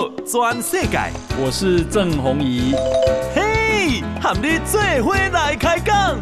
[0.00, 0.98] 道全世界，
[1.38, 2.72] 我是郑弘仪。
[3.34, 6.18] 嘿，和你做伙来开讲。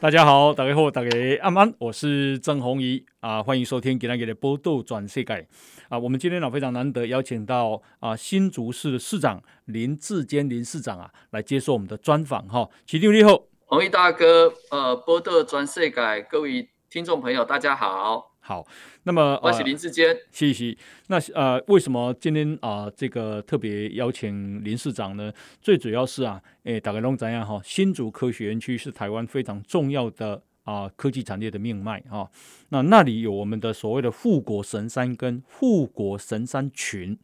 [0.00, 1.10] 大家好，大家好，大家
[1.40, 5.46] 安安，我是郑弘仪啊，欢迎收听今天的报道全世界
[5.88, 5.98] 啊。
[5.98, 12.68] 我们今天呢非常难得邀请到啊新竹市的市长林志坚林市长啊来接受我们的专访哈。
[12.86, 18.32] 市长你好，弘毅大哥，呃，报道全世界各位听众朋友大家好。
[18.46, 18.66] 好，
[19.04, 20.76] 那么我是林志坚，谢谢。
[21.06, 25.32] 那呃，为什么今天啊、呃，这个特别邀请林市长呢？
[25.62, 32.30] 最主要是啊，诶，大概弄怎样哈，新竹科学园区是台湾非常重要的啊、科技产业的命脉哈、哦。
[32.70, 37.16] 那那里有我们的所谓的护国神山跟护国神山群。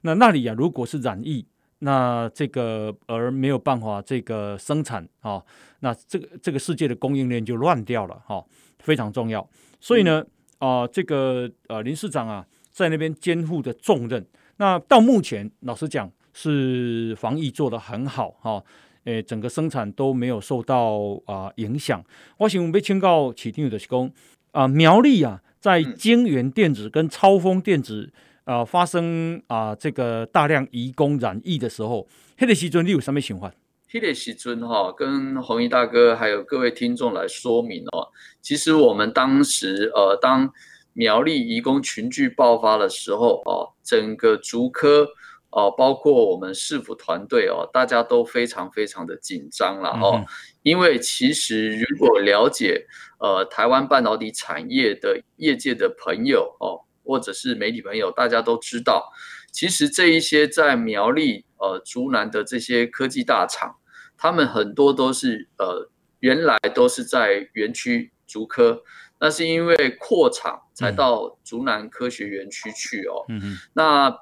[0.00, 1.46] 那那里啊，如果是染疫，
[1.80, 5.42] 那这个而没有办法这个生产啊、
[5.80, 8.42] 那这个这个世界的供应链就乱掉了哈、
[8.78, 9.46] 非常重要。
[9.78, 10.24] 所以呢。
[10.58, 14.26] 啊、这个呃林市长啊，在那边肩负着重任。
[14.56, 18.64] 那到目前，老实讲是防疫做得很好哈，
[19.06, 20.92] 诶、呃，整个生产都没有受到
[21.24, 22.04] 啊、呃、影响。
[22.38, 24.10] 我想被请告起定的是讲
[24.52, 28.12] 啊，苗栗啊，在晶圆电子跟超风电子
[28.44, 32.06] 啊、呃、发生啊、呃、这个大量移工染疫的时候，
[32.38, 33.52] 那个时阵你有什么想法？
[33.88, 38.08] 迄个时阵哈，跟弘仪大哥还有各位听众来说明哦，
[38.42, 40.52] 其实我们当时呃，当
[40.92, 45.06] 苗栗移工群聚爆发的时候哦，整个竹科
[45.50, 50.24] 哦，包括我们市府团队哦，大家都非常非常的紧张了哦，
[50.62, 52.86] 因为其实如果了解
[53.18, 59.10] 呃台湾半导体产业的业界的朋友哦，或者是媒体朋友，大家都知道。
[59.50, 63.76] 其实这一些在苗栗呃竹南的这些科技大厂，
[64.18, 68.82] 他们很多都是呃原来都是在园区竹科，
[69.18, 73.24] 那是因为扩厂才到竹南科学园区去哦。
[73.72, 74.14] 那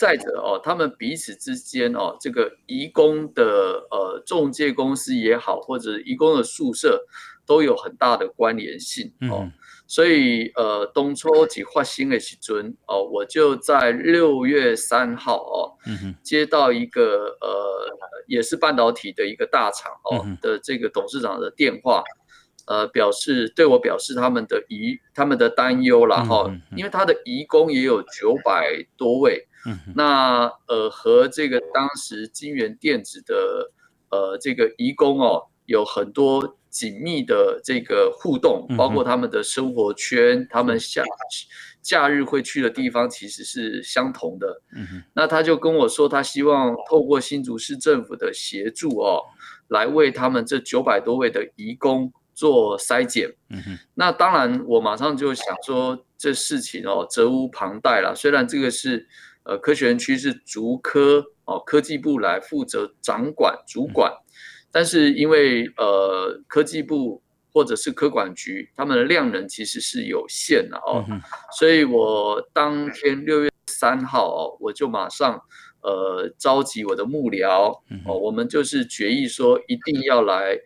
[0.00, 7.04] 再者哦，他们彼此之间哦，这个移工的呃中介公司也好，或者移工的宿舍
[7.44, 9.42] 都有很大的关联性哦。
[9.42, 9.52] 嗯
[9.90, 15.74] 所以，呃，东初起发新的时尊，哦，我就在六月三号，哦，
[16.22, 17.90] 接到一个，呃，
[18.28, 22.04] 也是半导体的一个大厂，哦的这个董事长的电话，
[22.68, 29.48] 呃，表示对我表示他们的疑，他们的担忧了，哈，因为他的移工也有九百多位，
[29.94, 33.72] 那，呃，和这个当时金元电子的，
[34.10, 36.56] 呃，这个移工哦，有很多。
[36.70, 41.02] 紧密的这个互动，包括他们的生活圈，嗯、他们假
[41.82, 44.62] 假日会去的地方其实是相同的。
[44.76, 49.20] 嗯、那他就跟我说，他希望透过新竹市政府的协助哦，
[49.66, 53.28] 来为他们这九百多位的移工做筛检。
[53.48, 58.14] 嗯、那当然，我马上就想说，这事情哦责无旁贷了。
[58.14, 59.08] 虽然这个是
[59.50, 64.10] 呃科学园区是竹科哦科技部来负责掌管主管。
[64.12, 64.24] 嗯
[64.72, 67.20] 但是因为呃科技部
[67.52, 71.20] 或者是科管局，他们的量能其实是有限的哦，嗯、
[71.58, 75.42] 所以我当天六月三号哦，我就马上
[75.82, 80.56] 呃召集我的幕僚、嗯、哦，我们就是决议说一定要来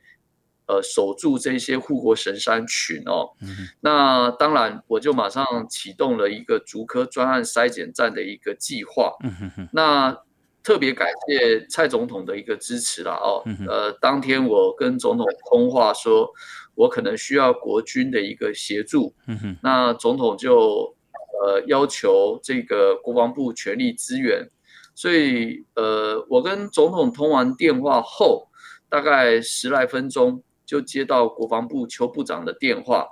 [0.67, 3.31] 呃守住这些护国神山群哦。
[3.41, 9.13] 嗯、那当然我就马上启动了一个竹科专案筛检站的一个计划。
[9.23, 10.17] 嗯、那
[10.63, 16.33] 特别感谢蔡总统的一个支持了哦，呃，当天我跟总统通话说，
[16.75, 19.15] 我可能需要国军的一个协助，
[19.61, 20.97] 那总统就
[21.43, 24.49] 呃要求这个国防部全力支援，
[24.95, 28.49] 所以呃我跟总统通完电话后，
[28.89, 33.07] 大概十来分钟就接到国防部邱部长的电话，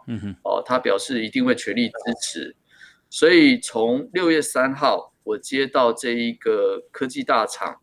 [0.45, 2.57] 哦，他表示一定会全力支持，
[3.11, 5.11] 所以从六月三号。
[5.25, 7.77] 我接到这一个科技大厂，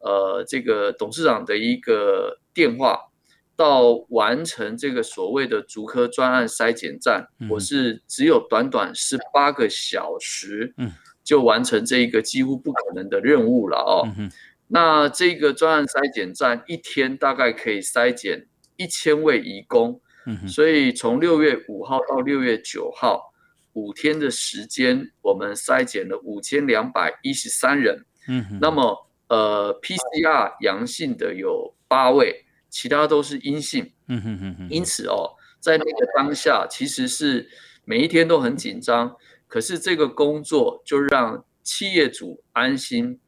[0.00, 2.98] 呃，这个董事长的一个电话，
[3.54, 10.74] 到完成这个所谓的竹科专案筛检站，嗯、我是只有短短十八个小时，
[11.22, 14.02] 就完成这一个几乎不可能的任务了哦。
[14.18, 14.28] 嗯、
[14.66, 18.48] 那这个专案筛检站一天大概可以筛检
[18.82, 23.28] 一千位移工，嗯、所以从六月五号到六月九号。
[23.74, 28.04] 五天的时间，我们筛检了五千两百一十三人。
[28.60, 33.90] 那么呃，PCR 阳性的有八位，其他都是阴性。
[34.08, 34.68] 嗯哼哼哼。
[34.68, 37.48] 因此哦，在那个当下，其实是
[37.86, 39.16] 每一天都很紧张。
[39.48, 43.18] 可是这个工作就让企业主安心，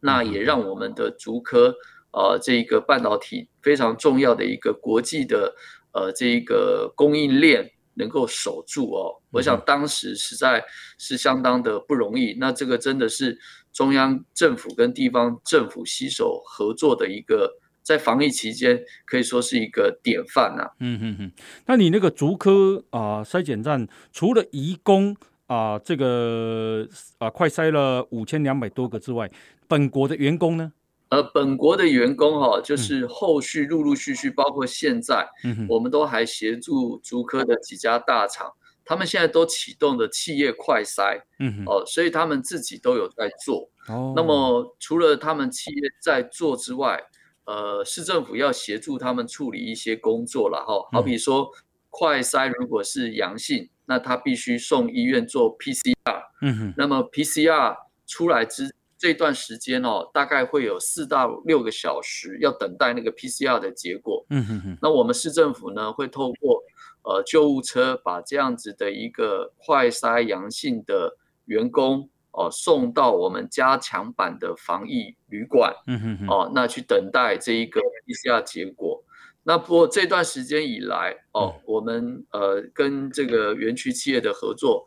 [0.00, 1.74] 那也让我们的足科
[2.12, 5.54] 呃这个半导体非常重要的一个国际的
[5.92, 10.64] 呃这个供应链能够守住哦，我想当时实在
[10.98, 12.36] 是相当的不容易。
[12.38, 13.38] 那这个真的是
[13.72, 17.58] 中央政府跟地方政府携手合作的一个。
[17.80, 20.70] 在防疫期间，可以说是一个典范呐、啊。
[20.80, 21.32] 嗯嗯嗯，
[21.64, 25.16] 那你那个竹科啊筛检站，除了移工
[25.46, 29.30] 啊这个啊快筛了五千两百多个之外，
[29.66, 30.70] 本国的员工呢？
[31.10, 38.52] 呃，本国的员工哈、哦，就是后续陆陆续续，包括现在，嗯、我们都还协助竹科的几家大厂，
[38.84, 43.70] 他们现在都启动的企业快筛，嗯哦、呃，所以他们自己都有在做。
[43.88, 47.00] 哦，那么除了他们企业在做之外，
[47.46, 51.48] 呃，市政府要协助他们处理一些工作了哈，好比说
[51.88, 57.74] 快筛如果是阳性，那他必须送医院做 PCR，嗯哼，那么 PCR
[58.06, 66.62] 出来之这段时间哦，大概会有四到六个小时要等待那个 PCR 的结果，嗯哼哼，那我们市政府呢会透过
[67.04, 71.16] 呃救护车把这样子的一个快筛阳性的
[71.46, 72.10] 员工。
[72.30, 79.02] 哦，送到我们加强版的防疫旅馆，嗯哼哼，哦，那去等待这一个 PCR 结果。
[79.42, 84.86] 那不过这段时间以来，哦，嗯、我们呃跟这个园区企业的合作，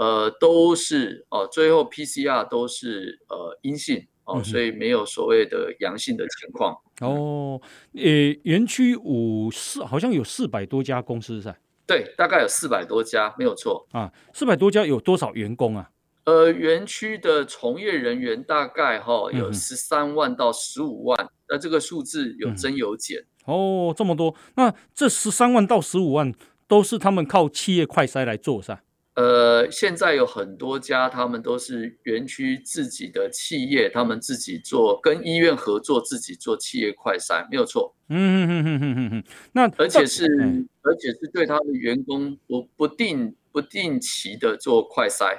[0.00, 6.74] 呃，都是哦，最后 PCR 都是呃阴性，哦，嗯、所以没有所谓的阳性的情况。
[7.02, 7.60] 哦，
[7.92, 8.02] 呃，
[8.44, 11.54] 园区五四好像有四百多家公司在，
[11.86, 15.90] 对，大概有四百多家，没有错啊，四百多家有多少员工啊？
[16.24, 23.52] 呃，园区的从业人员大概哈、哦、有十三万到十五万，那、嗯、这个数字有增有减、嗯。
[23.52, 26.32] 哦，这么多，那这十三万到十五万
[26.66, 28.80] 都是他们靠企业快筛来做是吧？
[29.14, 37.94] 呃，现在有很多家，他们都是园区自己的企业，他们自己做，跟医院合作，自己做企业快筛，没有错。
[38.08, 39.24] 嗯嗯嗯嗯嗯嗯嗯。
[39.52, 45.36] 那而且是，嗯、而且是对他的员工不不定不定期的做快筛。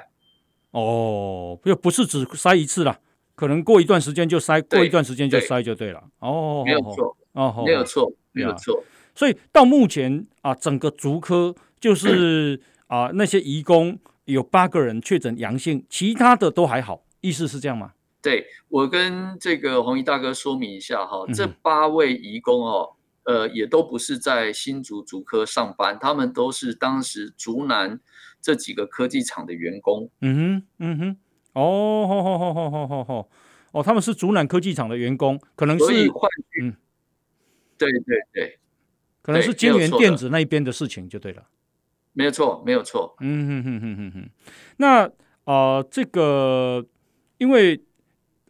[0.70, 3.00] 哦，又不是只筛一次啦，
[3.34, 6.04] 可能过一段时间就筛，对过一段时间就筛就对了。
[6.18, 8.84] 哦，没有错，哦，没有错，没有错。
[9.14, 12.60] 所以到目前啊，整个足科就是
[12.92, 17.94] 啊，那些移工有八个人确诊阳性，其他的都还好，意思是这样吗？
[18.20, 22.92] 对，我跟这个弘仪大哥说明一下哈，这八位移工哦，
[23.22, 27.98] 呃，也都不是在新竹竹科上班，他们都是当时竹南。
[28.42, 31.16] 这几个科技厂的员工，嗯哼，嗯哼，
[31.52, 33.28] 哦，好好好好好好好，
[33.70, 36.74] 哦，他们是竹南科技厂的员工，可能是，换句，嗯，
[37.78, 38.58] 对对对，
[39.22, 41.44] 可能是金源电子那一边的事情就对了，
[42.12, 44.30] 没有错，没有错，嗯哼哼哼哼哼，
[44.78, 45.04] 那
[45.44, 46.84] 啊、呃，这个
[47.38, 47.74] 因为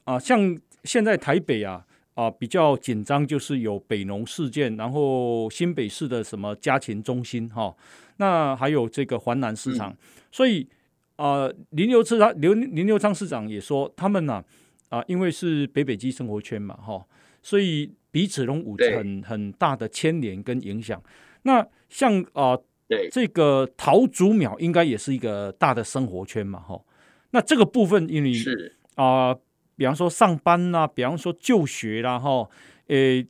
[0.04, 7.62] 啊、呃，像现在台北啊啊、呃、比较紧张，就是有北农事件，然后新北市的什么家禽中心哈。
[7.64, 7.76] 哦
[8.18, 9.96] 那还有这个环南市场，嗯、
[10.30, 10.68] 所以
[11.16, 14.34] 啊、呃，林刘次他刘林刘昌市长也说，他们呢
[14.90, 17.04] 啊、呃，因为是北北基生活圈嘛，哈，
[17.42, 21.02] 所以彼此都有很很大的牵连跟影响。
[21.44, 22.64] 那像啊，呃、
[22.96, 26.80] 对这个桃竹苗应该也是一个大的生活圈嘛，哈。
[27.30, 29.40] 那这个部分因为是啊、呃，
[29.76, 32.48] 比方说上班呐、啊，比方说就学啦，哈，
[32.88, 33.26] 诶。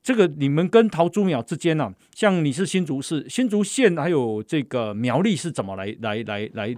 [0.00, 6.74] 这个你们跟桃竹苗之间呢、啊，像你是新竹市、新竹县，还有这个苗栗是怎么来来来来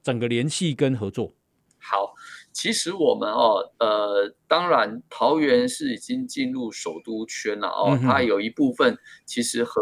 [0.00, 1.32] 整个联系跟合作？
[1.80, 2.14] 好，
[2.52, 9.80] 其实我们哦，呃，当然桃园是已经进入首都圈了哦，嗯、它有一部分其实和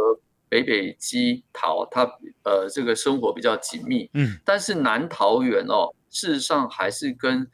[0.49, 2.05] 北北基桃它
[2.45, 7.47] 呃这个生活比较紧密，嗯，但是南桃园哦，事实上还是跟。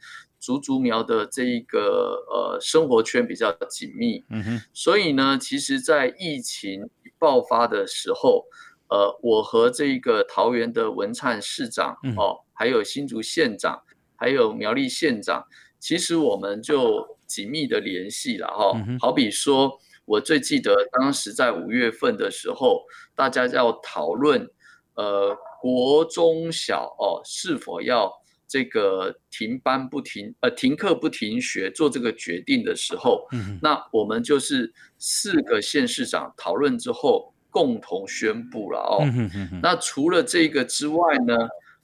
[0.45, 6.81] 竹竹苗的这一个呃生活圈比较紧密，嗯哼，所以呢，其实，在疫情
[7.17, 8.43] 爆发的时候，
[8.89, 13.81] 呃，我和这个桃园的文灿市长哦，还有新竹县长，
[14.17, 15.41] 还有苗栗县长，
[15.79, 18.73] 其实我们就紧密的联系了哈。
[18.99, 22.83] 好比说，我最记得当时在五月份的时候，
[23.15, 24.49] 大家要讨论
[24.95, 28.11] 呃国中小哦是否要。
[28.45, 38.99] 这个停班不停，呃，停课不停学，做这个决定的时候，嗯、那我们就是四个县市长讨论之后，共同宣布了哦。
[39.01, 41.35] 嗯、哼那除了这个之外呢，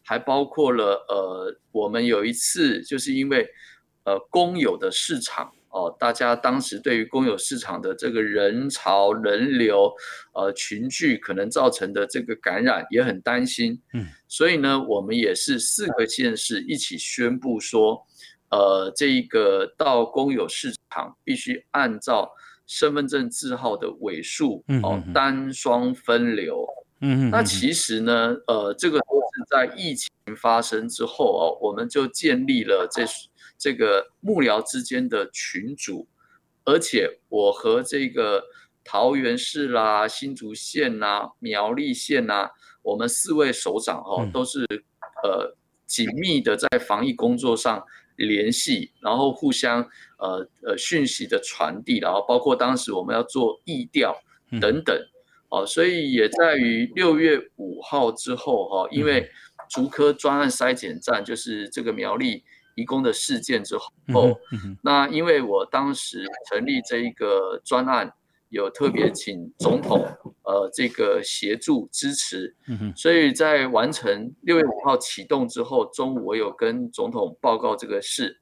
[0.04, 3.50] 还包括了呃，我们有一次就是因为
[4.04, 5.52] 呃公有的市场。
[5.70, 9.92] 哦，大家当时对于公有市场的这个人潮、人流、
[10.34, 18.06] 呃群聚可能造成的这个感染也很担心，嗯，所以呢，我们也是四个县市一起宣布说，
[18.50, 22.32] 呃，这一个到公有市场必须按照
[22.66, 26.68] 身份证字号的尾数哦，单双分流。
[27.02, 33.06] 嗯，那其实呢，呃，这个都是在疫情发生之后哦，我们就建立了这
[33.60, 36.08] 这个幕僚之间的群组，
[36.63, 38.44] 而且我和这个
[38.84, 42.51] 桃园市啦、新竹县啦、啊、苗栗县呐、啊，
[42.82, 44.66] 我们四位首长哦，都是
[45.24, 47.86] 呃紧密的在防疫工作上
[48.16, 49.88] 联系，然后互相
[50.18, 54.16] 呃呃讯息的传递，然后包括当时我们要做疫调
[54.62, 54.98] 等等。
[55.51, 59.28] 哦，所以也在于六月五号之后哈，因为
[59.68, 62.44] 竹科专案筛检站就是这个苗栗
[62.79, 64.39] 移工的事件之后，
[64.81, 68.13] 那因为我当时成立这一个专案，
[68.50, 70.05] 有特别请总统
[70.43, 72.55] 呃这个协助支持，
[72.95, 78.39] 所以在完成六月五号启动之后，中午我有跟总统报告这个事，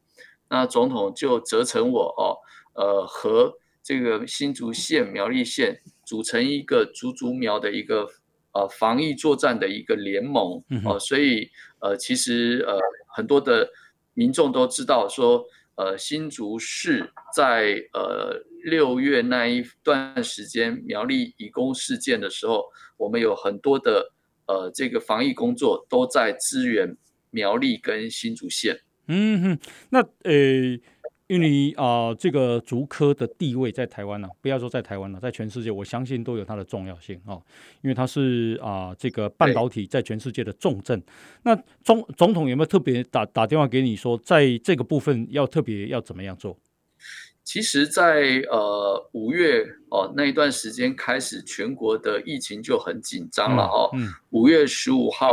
[0.49, 2.37] 那总统就责成我哦，
[2.81, 5.81] 呃和这个新竹县苗栗县。
[6.07, 8.07] 组成一个竹竹苗的一个
[8.53, 12.79] 呃防疫作战的一个联盟哦，所以呃其实呃
[13.09, 13.69] 很多的
[14.17, 15.45] 民众都知道说
[15.75, 22.65] 呃新竹市在呃六月那一段时间苗栗移工事件的时候，
[22.97, 24.11] 我们有很多的
[24.47, 26.97] 呃这个防疫工作都在支援
[27.29, 28.81] 苗栗跟新竹县。
[29.07, 29.59] 嗯哼，
[29.91, 30.79] 那呃。
[31.27, 37.41] 因为啊、呃，这个竹科的地位在台湾呢、啊，不要说在台湾了、啊，在全世界，我相信都有它的重要性哦。
[37.81, 41.01] 因为它是啊、呃，这个半导体在全世界的重镇。
[41.43, 41.53] 那
[41.83, 46.57] 总总统有没有特别打打电话给你说，在这个部分要特别要怎么样做？
[47.43, 53.89] 其实在，在呃五月哦那一段时间开始，全国的疫情就很紧张了哦。
[53.93, 54.09] 嗯。
[54.31, 55.29] 五月十五号，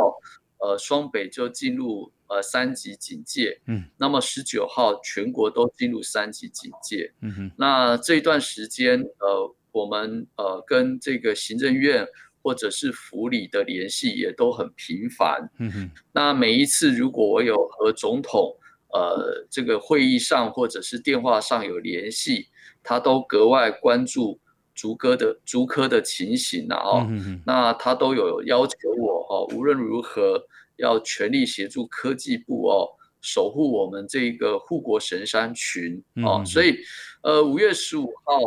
[0.65, 2.11] 呃，双北就进入。
[2.27, 12.09] 呃，三级警戒，嗯，那么十九号全国都进入三级警戒，嗯哼，那这一段时间，呃，我们呃跟这个行政院
[12.43, 18.57] 或者是府里的联系也都很频繁，嗯哼，那每一次如果我有和总统
[18.95, 22.49] 呃这个会议上或者是电话上有联系，
[22.83, 24.41] 他都格外关注
[24.75, 30.45] 竹科的竹科的情形啊，哦，嗯哼，那他都有要求我哦，无论如何。
[30.79, 32.91] 要全力协助科技部哦，
[33.21, 36.77] 守护我们这个护国神山群哦，嗯、所以，
[37.23, 38.41] 呃，五月十五号，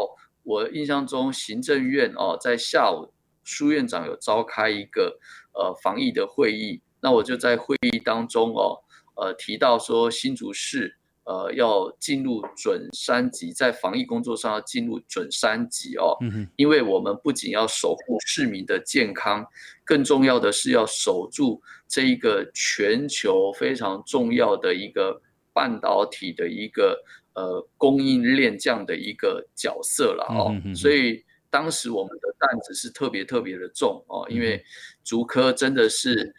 [0.44, 3.14] 我印象中行政院哦，在下午
[3.46, 5.18] 苏院长有召开一个
[5.54, 8.76] 呃防疫的会议，那我就在会议当中哦，
[9.16, 10.98] 呃提到说新竹市。
[11.28, 19.46] 呃，要进入准三级，在防疫工作上要进入准三级哦，嗯，因为我们不仅要守护市民的健康，
[19.84, 26.98] 更重要的是要守住这一个全球非常重要的一个半导体的一个
[27.34, 34.64] 呃供应链这样的一个角色了哦，嗯，所以当时我们的担子是特别特别的重哦，因为
[35.04, 36.34] 竹科真的是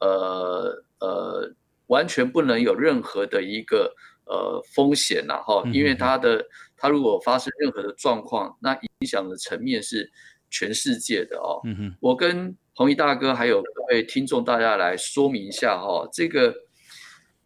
[0.00, 1.50] 呃呃
[1.86, 3.96] 完全不能有任何的一个。
[4.28, 6.44] 呃，风险呐，哈，因为它的
[6.76, 10.10] 它如果发生任何的状况，那影响的层面是
[10.50, 11.60] 全世界的哦。
[11.64, 16.52] 嗯哼，我跟弘毅大哥还有各位听众大家来说明一下哈，这个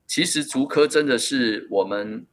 [0.07, 2.27] 其实竹科真的是我们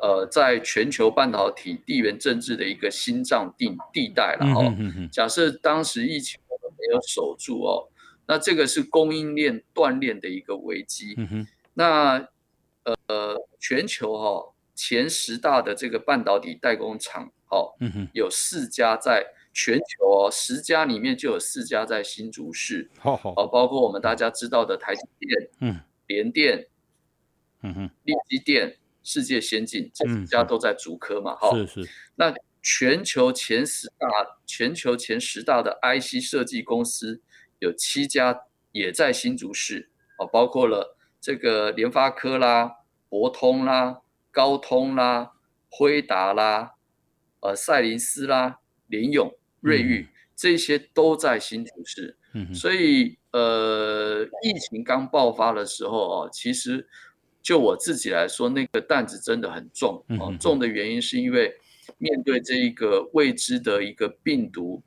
[0.00, 4.74] 呃在全球半导体地缘政治的一个心脏地地带了哈。
[5.12, 7.86] 假设当时疫情我们没有守住哦，
[8.26, 11.12] 那这个是供应链断裂的一个危机。
[11.18, 12.26] 嗯哼，那。
[13.12, 26.66] 呃，全球哈、哦、前十大的这个半导体代工厂，哦，嗯，有四家在全球哦，十家里面就有四家在新竹市，好好，哦，包括我们大家知道的台积电，嗯，联电，
[27.60, 31.90] 嗯哼，力积电、世界先进这几家都在竹科嘛，哈、嗯，是是。
[32.14, 34.08] 那全球前十大，
[34.46, 37.20] 全球前十大的 IC 设计公司
[37.58, 40.96] 有七家也在新竹市，哦，包括了。
[41.24, 42.78] 这个联发科啦、
[43.12, 44.00] 博通啦、
[44.30, 45.32] 高通啦、
[45.68, 46.76] 辉达啦、
[47.40, 52.16] 呃赛灵思啦、联咏、瑞昱，这些都在新竹市。
[52.32, 56.88] 嗯，所以呃，疫情刚爆发的时候哦，其实
[57.42, 60.02] 就我自己来说，那个担子真的很重。
[60.18, 61.54] 哦，重的原因是因为
[61.98, 64.82] 面对这一个未知的一个病毒，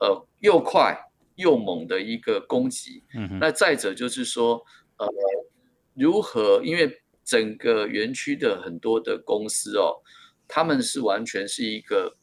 [0.00, 0.98] 呃，又快
[1.36, 3.04] 又猛的一个攻击。
[3.14, 4.64] 嗯，那再者就是说，
[4.96, 5.06] 呃。
[6.00, 6.62] 如何？
[6.62, 10.00] 因为整个园区的很多的公司哦，
[10.48, 12.16] 他们是完全是一个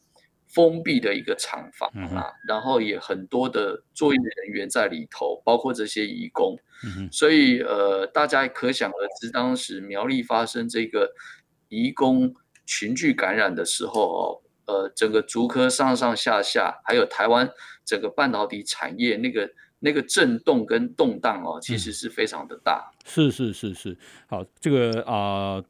[0.48, 11.14] 封闭的一个厂房啊，嗯、然后也很多的作业人员在里头，包括这些移工，嗯、所以呃，大家可想而知，当时苗栗发生这个
[11.70, 12.34] 移工
[12.66, 17.48] 群聚感染的时候哦，呃，整个竹科上上下下，还有台湾
[17.86, 19.48] 整个半导体产业那个
[19.86, 22.92] 那个震动跟动荡哦，其实是非常的大。
[22.92, 25.16] 嗯、是是是是，好，这个啊。
[25.16, 25.66] 呃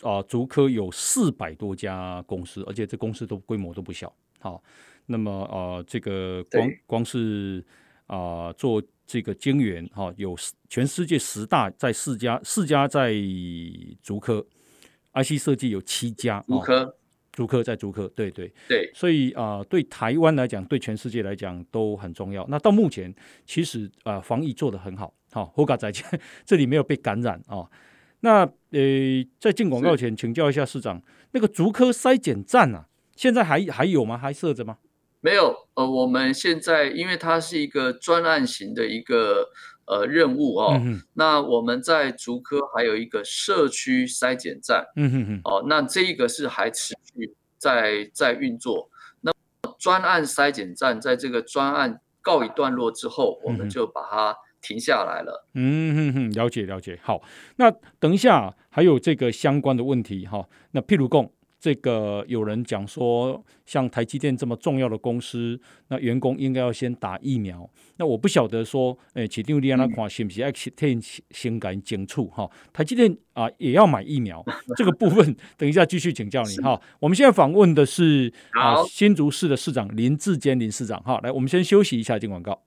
[0.00, 4.14] 啊，竹科有四百多家公司，而且这公司都规模都不小。
[4.38, 4.62] 好，
[5.06, 7.64] 那么呃，这个光光是
[8.06, 10.36] 啊、呃、做这个晶圆哈，有
[10.68, 13.12] 全世界十大在四家，四家在
[14.00, 14.46] 竹科
[15.14, 16.44] ，IC 设计有七家。
[16.46, 16.94] 竹科，
[17.38, 18.90] 竹科在竹科，对对对。
[18.92, 22.44] 所以啊、呃，对台湾来讲，对全世界来讲都很重要。
[22.48, 23.14] 那到目前，
[23.46, 25.14] 其实啊、呃，防疫做得很好。
[25.30, 26.04] 好，我刚才讲
[26.44, 27.58] 这里没有被感染啊。
[27.58, 27.70] 哦
[28.20, 28.40] 那
[28.72, 28.80] 呃，
[29.38, 34.18] 在进广告前，请教一下市长，那个竹科筛检站啊，现在还还有吗？
[34.18, 34.78] 还设着吗？
[35.20, 39.48] 没有，呃，我们现在因为它是一个专案型的一个
[39.88, 48.88] 呃任务哦，嗯、那我们在竹科还有一个社区筛检站，嗯哼哼，哦，那这一个是还持续在在运作。
[49.20, 49.32] 那
[49.78, 54.36] 专案筛检站在这个专案告一段落之后，我们就把它。
[54.60, 55.46] 停下来了。
[55.54, 56.98] 嗯哼哼，了解了解。
[57.00, 57.22] 好，
[57.56, 60.48] 那等一下还有这个相关的问题哈。
[60.72, 61.30] 那譬如讲，
[61.60, 67.68] 这个有人讲说，像台积电这么重要的公司，那员工应该要先打疫苗。
[67.96, 71.00] 那我不晓得说，诶，启定利安那款是不是要先
[71.30, 72.48] 先赶紧处哈？
[72.72, 74.44] 台积电啊也要买疫苗，
[74.78, 76.80] 这个部分等一下继续请教你哈。
[77.00, 81.18] 我们现在访问的是啊新竹市的市长林志坚林市长哈。
[81.24, 82.62] 来，我们先休息一下，进广告。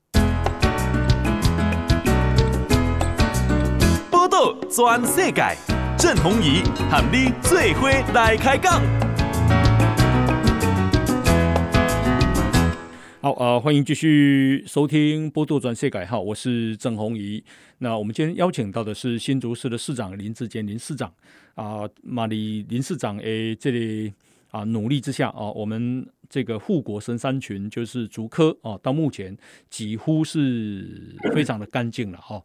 [4.12, 5.42] 报道全世界，
[6.02, 8.82] 郑弘仪喊你最伙来开讲。
[13.22, 17.44] 好，呃，欢迎继续收听《波多转世界》哈，我是郑弘仪。
[17.78, 21.14] 那我们今天邀请到的是新竹市的市长林智坚林市长
[21.54, 24.12] 啊，马里林市长诶，这里
[24.50, 29.38] 啊努力之下啊，我们这个护国神山群就是竹科啊，到目前
[29.70, 32.42] 几乎是非常的干净了哈。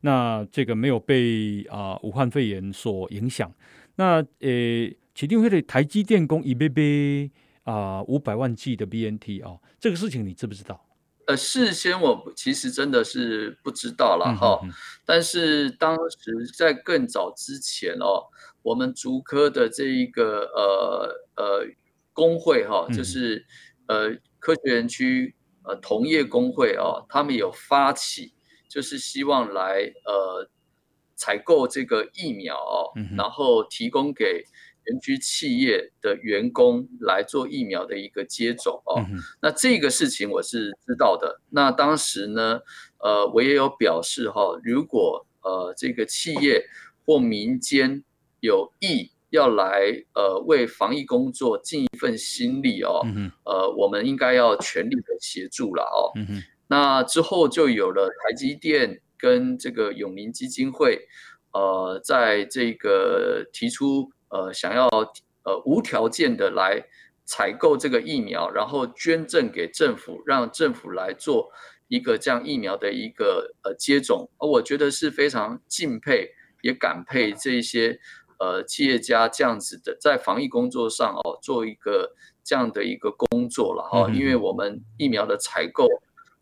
[0.00, 3.52] 那这个没有被啊、呃、武汉肺炎所影响。
[3.96, 7.30] 那呃，启定会的台积电工一杯杯
[7.64, 10.84] 啊五百万剂的 BNT 啊、哦，这个事情你知不知道？
[11.26, 14.60] 呃，事先我其实真的是不知道了哈。
[15.04, 18.22] 但是当时在更早之前哦，
[18.62, 21.66] 我们竹科的这一个呃呃
[22.12, 23.44] 工会哈，就是
[23.88, 25.34] 呃科学园区
[25.64, 28.32] 呃同业工会哦，他们有发起。
[28.68, 30.48] 就是希望来呃
[31.16, 34.44] 采购这个疫苗，哦，嗯、然后提供给
[34.84, 39.04] 园区企业的员工来做疫苗的一个接种哦。
[39.10, 41.40] 嗯、那这个事情我是知道的。
[41.50, 42.60] 那当时呢，
[42.98, 46.64] 呃，我也有表示哈、哦，如果呃这个企业
[47.04, 48.04] 或民间
[48.40, 56.12] 有意要来呃为防疫工作尽一份心力哦，嗯、呃，我们应该要全力的协助了哦。
[56.16, 61.08] 嗯那之后就有了台积电跟这个永宁基金会，
[61.52, 64.86] 呃，在这个提出呃想要
[65.44, 66.84] 呃无条件的来
[67.24, 71.50] 采购这个疫苗，然后捐赠给政府，让政府来做
[71.88, 76.28] 一个这样疫苗的一个呃接种，而我觉得是非常敬佩
[76.60, 77.98] 也感佩这些
[78.38, 85.88] 呃企业家这样子的在防疫工作上哦做一个这样的一个工作了哈，因为我们疫苗的采购。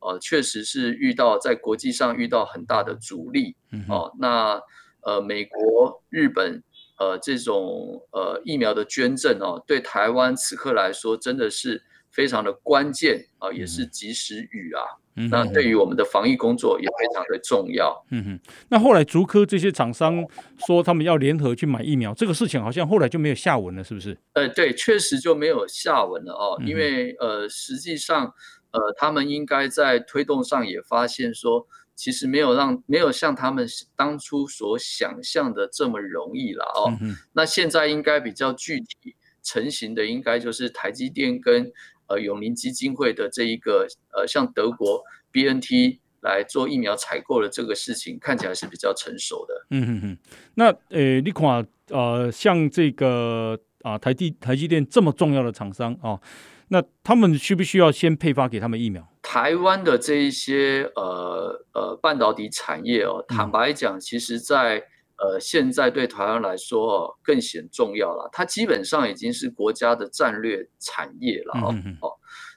[0.06, 3.56] 呃，确实是遇到在国际上遇到很大的阻力
[3.88, 4.12] 哦。
[4.18, 4.60] 那
[5.02, 6.62] 呃，美国、日本
[6.98, 14.82] 呃这种呃疫苗的捐赠哦，对台湾此刻来说真的是非常的关键啊、呃，也是及时雨啊。
[15.18, 18.04] 嗯、那对于我们的防疫工作也非常的重要。
[18.10, 18.40] 嗯哼。
[18.68, 20.22] 那后来竹科这些厂商
[20.66, 24.18] 说他们要联合去买疫苗，这个事情好像后来就没有下文了，是不是？
[24.34, 28.34] 呃，对，确实就没有下文了哦，因为呃，实际上。
[28.76, 36.92] 呃，他们应该在推动上也发现说，其实没有让没有像他们当初所想象的这么容易了哦。
[37.00, 41.72] 嗯、那现在应该比较具体成型的，应该就是台积电跟
[42.06, 49.66] 呃永林基金会的这一个呃，像德国 BNT 来做疫苗采购的这个事情，看起来是比较成熟的。
[49.70, 50.18] 嗯哼哼。
[50.54, 56.10] 那呃，你看呃，像这个啊、呃，台积台积电这么重要的厂商啊。
[56.10, 56.20] 哦
[56.68, 59.06] 那他们需不需要先配发给他们疫苗？
[59.22, 64.82] 台湾的这一些呃呃半导体产业哦，坦白讲，其实在
[65.18, 68.28] 呃，现在对台湾来说哦更显重要了。
[68.32, 71.72] 它基本上已经是国家的战略产业了哦。
[71.72, 72.12] 嗯、哦，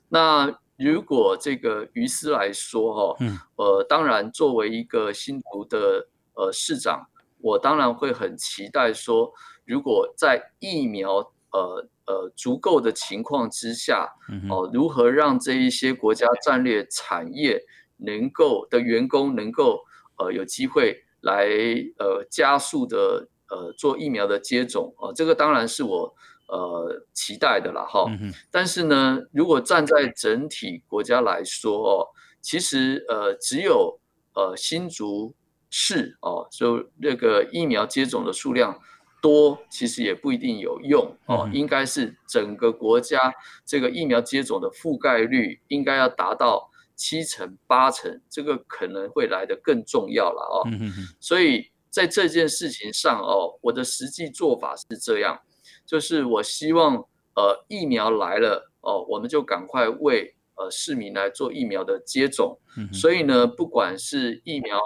[0.10, 3.18] 那如果这个于斯来说哦，
[3.56, 7.08] 呃，当然作为一个新竹的呃市长，
[7.40, 9.32] 我当然会很期待说，
[9.66, 14.10] 如果在疫苗呃呃足够的情况之下，
[14.50, 17.62] 哦、呃，如何让这一些国家战略产业
[17.98, 19.80] 能够的员工能够
[20.18, 21.06] 呃有机会。
[21.22, 21.50] 来
[21.98, 26.16] 呃加速的呃做疫苗的接种啊、呃，这个当然是我
[26.48, 28.10] 呃期待的了哈。
[28.50, 32.08] 但是呢，如果站在整体国家来说哦，
[32.40, 34.00] 其实呃只有
[34.34, 35.36] 呃新竹
[35.70, 38.80] 市哦，就那个疫苗接种的数量
[39.22, 41.50] 多，其实也不一定有用哦。
[41.54, 43.34] 应该是整个国家
[43.66, 46.70] 这个疫苗接种的覆盖率应该要达到。
[47.02, 50.68] 七成八成，这个可能会来得更重要了哦。
[51.22, 55.40] 所以在这件事情上哦，我的实际做法是这样，
[55.86, 56.98] 就是我希望
[57.38, 62.60] 呃疫苗来了哦，我们就赶快为呃市民来做疫苗的接种。
[62.92, 64.78] 所以呢，不管是疫苗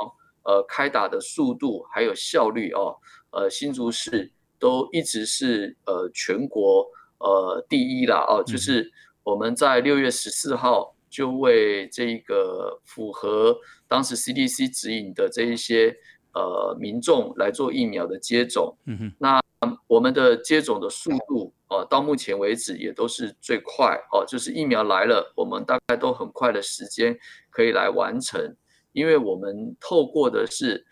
[0.43, 2.96] 呃开打的速度还有效率哦，
[3.34, 6.88] 呃新竹市都一直是呃全国
[7.19, 8.91] 呃第一啦哦，就是
[9.24, 10.96] 我们在六月十四号。
[11.13, 13.56] 就为这个符合
[13.88, 15.96] 当时 CDC 指引的这一些
[16.34, 18.76] 呃民众来做疫苗的接种。
[18.88, 19.39] 嗯哼，那
[19.86, 27.15] 我们的接种的速度呃到目前为止也都是最快哦，就是疫苗来了，我们大概都很快的时间
[27.52, 28.56] 可以来完成，
[28.91, 30.84] 因为我们透过的是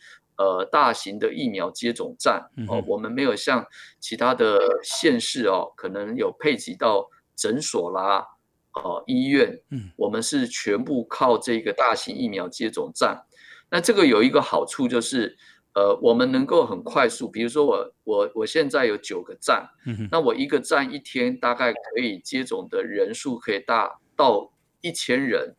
[0.42, 3.64] 呃大型的疫苗接种站哦，我们没有像
[4.00, 8.26] 其他的县市哦，可能有配给到诊所啦。
[8.74, 13.22] 哦，医院，嗯，我们是全部靠这个大型疫苗接种站。
[13.70, 15.38] 那这个有一个好处就是，
[15.74, 24.50] 呃，我们能够很快速，比如说我我我现在有九个站，嗯，那我一个站一天大概可以接种的人数可以大到
[24.80, 25.54] 一千人。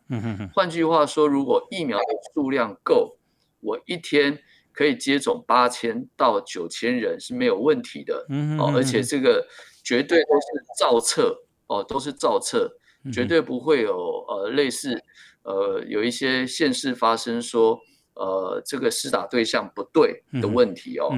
[0.54, 3.18] 换句话说，如果疫苗的数量够，
[3.60, 4.38] 我一天
[4.72, 8.26] 可以接种八千到九千人是没有问题的。
[8.58, 9.46] 哦，而且这个
[9.82, 12.76] 绝对都是造册，哦，都是造册。
[13.12, 15.02] 绝对不会有呃类似
[15.42, 17.76] 呃有一些县市发生说
[18.14, 21.10] 呃这个施打对象不对的问题哦。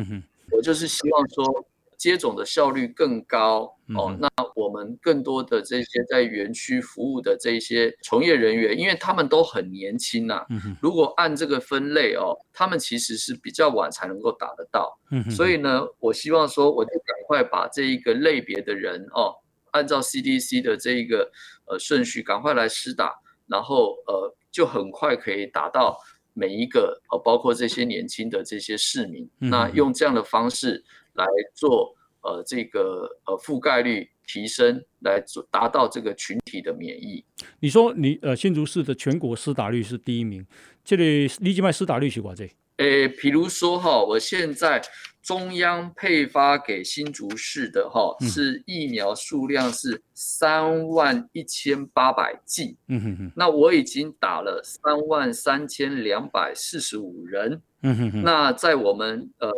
[0.50, 1.66] 我就是希望说
[1.98, 4.10] 接种的效率更高哦。
[4.10, 10.46] 嗯、那我们更多的这些在园区服务的这些从业人员，因为他们都很年轻呐、啊。
[10.50, 14.98] 嗯、如果按这个分类哦，他们其实是比较晚才能够打得到。
[15.10, 19.34] 嗯、所以呢，我希望说我就赶快把这一个类别的人哦。
[19.72, 21.28] 按照 CDC 的这一个
[21.66, 23.12] 呃顺序，赶快来施打，
[23.48, 25.98] 然后呃就很快可以打到
[26.32, 29.28] 每一个呃包括这些年轻的这些市民。
[29.40, 37.24] 嗯、那用这样的方式来做呃这个呃覆盖率提升，来做达到这个群体的免疫。
[37.60, 40.46] 你说你呃新竹市的全国施打率是第一名，
[40.84, 42.44] 这里立即卖施打率是多少？
[42.78, 44.82] 诶，比如说哈，我现在
[45.22, 59.48] 中央配发给新竹市的哈，是疫苗数量是三万一千八百剂，嗯哼哼，那我已经打了三万三千两百四十五人，嗯哼哼，那在我们呃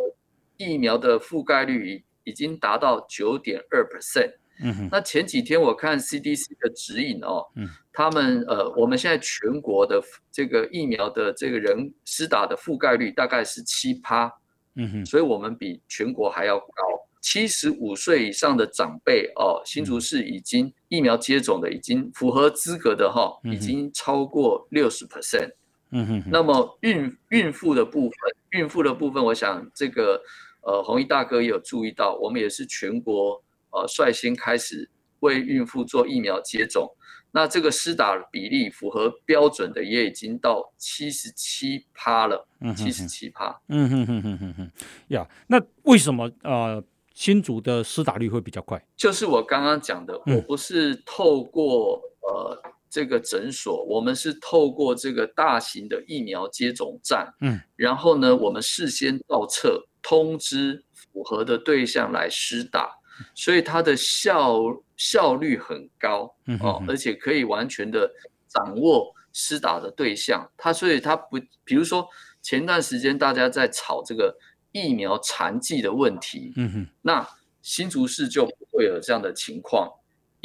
[0.57, 4.33] 疫苗的覆盖率已已经达到九点二 percent。
[4.59, 14.33] 嗯哼，那前几天我看 CDC 的指引哦，嗯，他们呃，我们现在全国的这个疫苗的这个人施打的覆盖率大概是七趴，
[14.75, 16.65] 嗯哼，所以我们比全国还要高。
[17.19, 25.51] 七十五岁以上的长辈哦，新竹市已经疫苗接种的已经符合资格的哈，已经超过六十 percent，
[25.91, 28.17] 嗯哼，那么孕孕妇的部分，
[28.51, 30.21] 孕妇的部分，我想这个
[30.67, 33.41] 呃，弘毅大哥也有注意到，我们也是全国。
[33.69, 36.89] 呃，率先开始为孕妇做疫苗接种，
[37.31, 43.61] 那这个施打比例符合标准的也已经到七十七趴了，七十七趴。
[43.67, 44.71] 嗯哼哼哼哼哼，
[45.09, 46.81] 呀，那为什么呃
[47.13, 48.81] 新竹的施打率会比较快？
[48.95, 52.57] 就是我刚刚讲的，我不是透过呃
[52.89, 62.95] 这个诊所，我们是透过这个大型的疫苗接种站，嗯，然后呢，我们事先到册通知符合的对象来施打。
[63.33, 64.59] 所以它的效
[64.95, 66.31] 效率很高
[66.61, 68.07] 哦，而且可以完全的
[68.47, 70.47] 掌握施打的对象。
[70.55, 72.07] 它所以它不，比如说
[72.43, 74.37] 前段时间大家在吵这个
[74.71, 77.27] 疫苗残剂的问题，嗯哼，那
[77.63, 79.91] 新竹市就不会有这样的情况，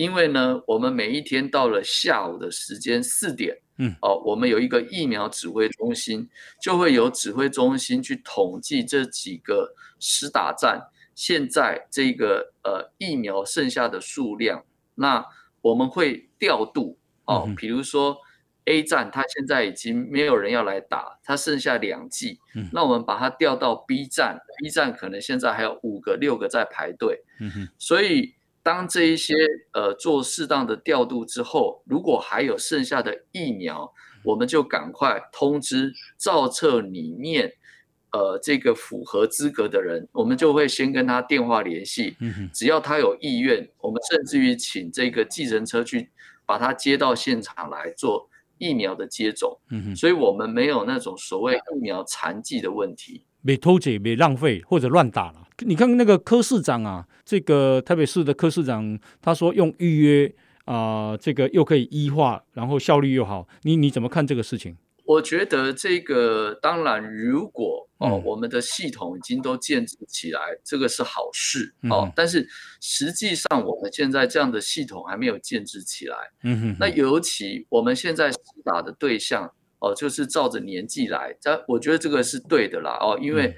[0.02, 6.28] 因为呢，我们每一天到了下午的时间四点，嗯，哦，我们有一个疫苗指挥中心，
[6.60, 14.64] 就会有指挥中心去统计这几个施打站现在这个呃疫苗剩下的数量，
[14.96, 15.24] 那
[15.60, 18.18] 我们会调度哦，比如说。
[18.64, 22.38] A 站，它现在已经没有人要来打，它剩下两剂。
[22.54, 27.24] 嗯，那我们把它调到 B 站，B 站可能现在还有五个、六个在排队。
[27.40, 29.35] 嗯哼，所以当这一些
[29.72, 33.92] 呃做适当的调度之后，如果还有剩下的疫苗，
[34.25, 37.53] 我们就赶快通知造册里面
[38.12, 42.16] 呃这个符合资格的人，我们就会先跟他电话联系。
[42.53, 46.11] 只要他有意愿，我们甚至于请这个计程车去
[46.46, 48.29] 把他接到现场来做。
[48.59, 49.59] 疫苗的接种，
[49.96, 55.46] 所以我们没有那种所谓疫苗残剂的问题，没偷窃、没浪费或者乱打了。
[55.59, 64.76] 你看那个柯市长啊，这个台北市的柯市长，他说用预约啊、呃，这个又可以医化，然后效率又好，你你怎么看这个事情？
[65.05, 72.11] 我觉得这个当然，如果哦，我们的系统已经都建制起来，嗯、这个是好事哦。
[72.14, 72.48] 但是
[72.81, 76.16] 实际上，我们现在这样的系统还没有建制起来。
[76.44, 76.76] 嗯哼。
[76.78, 78.31] 那尤其我们现在
[78.64, 79.52] 打的对象
[79.83, 81.37] 哦，就是照着年纪来。
[81.38, 83.55] 这我觉得这个是对的啦哦，因为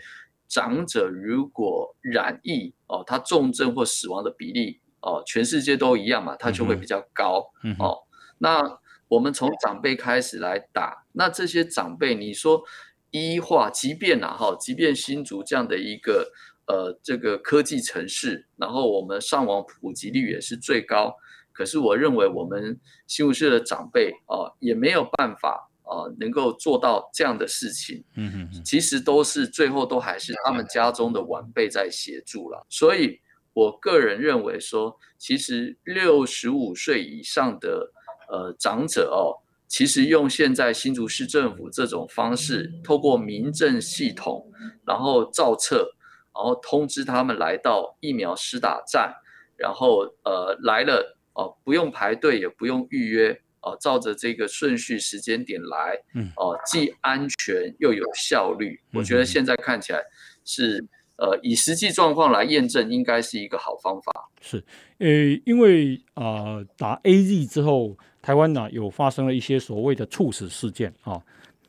[0.49, 7.53] 长者如果染疫哦，他重症或死亡的比例哦，全世界都一样嘛，他就会比较高。
[7.63, 7.99] 嗯哦，
[8.39, 8.81] 那。
[9.07, 12.65] 我们从长辈开始来打，那这些长辈，你说
[13.11, 16.33] 医化，即便呐哈，即便新竹这样的一个
[16.67, 21.15] 呃这个科技城市，然后我们上网普及率也是最高，
[21.53, 28.03] 可是我认为我们新竹市的长辈啊、呃，也没有办法啊、呃，能够做到这样的事情。
[28.17, 33.21] 嗯嗯，其实都是最后都还是他们家中的晚辈在协助了，所以
[33.53, 37.93] 我个人认为说，其实六十五岁以上的。
[38.27, 39.37] 呃，长者哦，
[39.69, 44.51] 其实用现在新竹市政府这种方式，透过民政系统，
[44.87, 45.91] 然后造册，
[46.35, 49.15] 然后通知他们来到疫苗施打站，
[49.59, 60.01] 然后呃来了哦，不用排队也不用预约哦，照着这个顺序时间点来，嗯哦，既安全又有效率，我觉得现在看起来
[60.45, 60.85] 是。
[61.17, 64.29] 呃，以实际状况来验证，应该是一个好方法。
[64.41, 64.59] 是，
[64.99, 65.07] 呃，
[65.45, 71.23] 因为啊、呃，打 AZ 之后，台湾呢、啊、有发生了一些所谓的猝死事件啊、哦。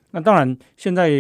[0.10, 1.12] 那当然，现在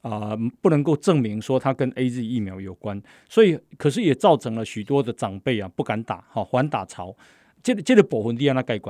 [0.00, 7.16] 啊、呃、不能够证明说它跟 AZ 疫苗有关，所以可是也造成了许多的长辈啊不敢打，哈、哦，缓打潮。
[7.62, 8.80] 这个这个部分你怎么看？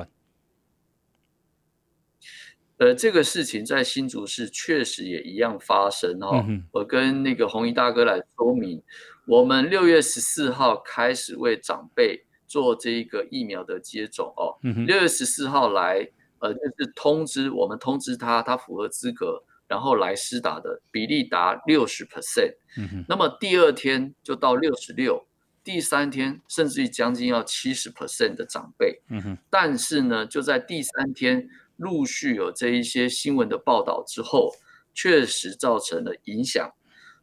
[2.83, 6.45] 呃，这个事情在新竹市确实也一样发生哈、哦。
[6.49, 8.83] 嗯、我跟那个红衣大哥来说明，
[9.25, 14.59] 我们六月十四号开始为长辈做这个疫苗的接种哦。
[14.61, 16.05] 六、嗯、月十四号来，
[16.39, 22.53] 呃，就是通知我们通知他，他符合资格，然后来施打的比例达六十 percent。
[22.75, 25.25] 嗯那么第二天就到六十六，
[25.63, 28.99] 第三天甚至于将近要七十 percent 的长辈。
[29.09, 31.47] 嗯、哼但是呢，就在第三天。
[31.83, 34.55] 陆续有这一些新闻的报道之后，
[34.93, 36.71] 确实造成了影响，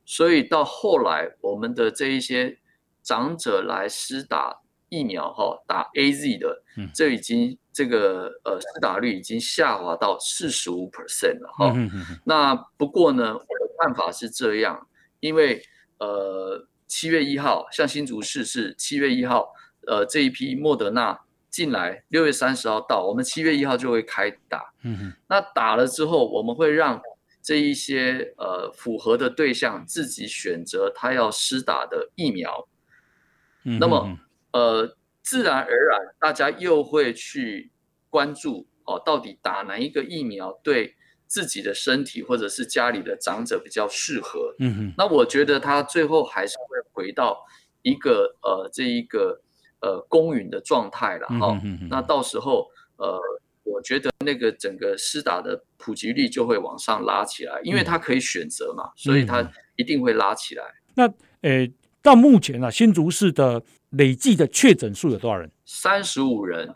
[0.05, 2.59] 所以到后来，我们的这一些
[3.03, 6.63] 长者来施打疫苗，哈，打 AZ 的，
[6.95, 11.75] 这已经这个呃施打率已经下滑到四十五 percent 了，哈。
[12.25, 14.87] 那不过呢，我的看法是这样，
[15.21, 15.63] 因为
[15.99, 19.49] 呃七月一号，像新竹市是七月一号，
[19.87, 21.19] 呃这一批莫德纳。
[21.51, 24.73] 进来六月三十号到，我们七月一号就会开打。
[24.83, 27.03] 嗯哼，那打了之后，我们会让
[27.43, 32.69] 这一些呃符合的对象自己选择他要施打的疫苗。
[33.65, 34.19] 嗯哼，那么
[34.53, 37.73] 呃自然而然大家又会去
[38.09, 40.95] 关注哦，到底打哪一个疫苗对
[41.27, 44.55] 自己的身体或者是家里的长者比较适合。
[44.61, 47.45] 嗯哼，那我觉得他最后还是会回到
[47.83, 49.43] 一个呃这一个。
[49.81, 53.19] 呃，公允的状态了哈，那到时候呃，
[53.63, 60.65] 我觉得那个整个施打的普及率就会往上拉起来，因为它可以选择嘛，嗯、所以它一定会拉起来。
[60.95, 61.07] 那
[61.41, 61.67] 呃，
[62.03, 65.51] 到目前啊，新竹市的累计的确诊数有多少人？
[65.65, 66.75] 三十五人。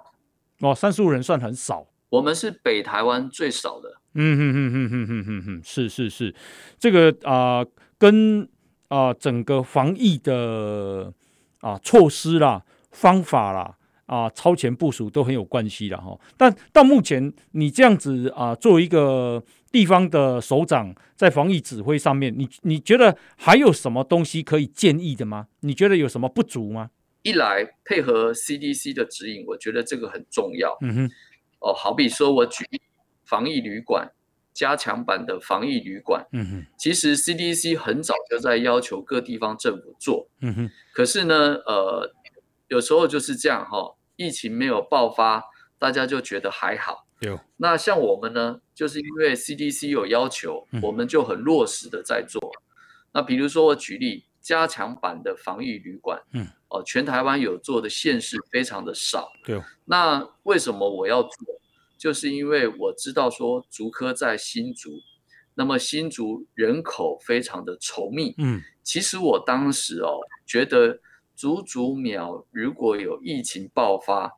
[0.60, 1.86] 哦，三十五人算很少。
[2.08, 4.00] 我们是北台湾最少的。
[4.14, 6.34] 嗯哼哼哼哼哼哼哼，是是是，
[6.78, 8.48] 这个啊、呃，跟
[8.88, 11.12] 啊、呃、整个防疫的
[11.60, 12.64] 啊、呃、措施啦。
[12.94, 13.76] 方法啦，
[14.06, 16.18] 啊，超前部署都很有关系的哈。
[16.36, 25.48] 但到目前，你这样子啊，作为一个地方的首长，在防疫指挥上面，你你觉得还有什么东西可以建议的吗？
[25.60, 26.90] 你觉得有什么不足吗？
[27.22, 30.76] 一来配合 CDC 的指引，我觉得这个很重要。
[30.82, 31.10] 嗯哼，
[31.60, 32.64] 哦，好比说我举
[33.24, 34.12] 防疫旅馆，
[34.52, 36.22] 加强版的防疫旅馆。
[36.32, 40.28] 嗯哼，其实 CDC 很早就在要求各地方政府做。
[40.42, 42.12] 嗯哼，可是呢，呃，
[42.74, 45.42] 有时候就是这样哈、哦，疫情没有爆发，
[45.78, 47.06] 大家就觉得还好。
[47.20, 47.38] 有。
[47.56, 52.40] 那像我们呢，就是因为 CDC 有要求，我们就很落实的在做。
[52.40, 52.60] 嗯、
[53.14, 54.24] 那比如说我举例。
[54.44, 59.58] 加强版的防疫旅馆，嗯，哦，全台湾有做的县市非常的少，对。
[59.86, 61.32] 那为什么我要做？
[61.96, 64.90] 就是因为我知道说竹科在新竹，
[65.54, 71.00] 那么新竹人口非常的稠密，嗯，其实我当时哦觉得
[71.36, 74.32] 竹竹苗如果有疫情爆发，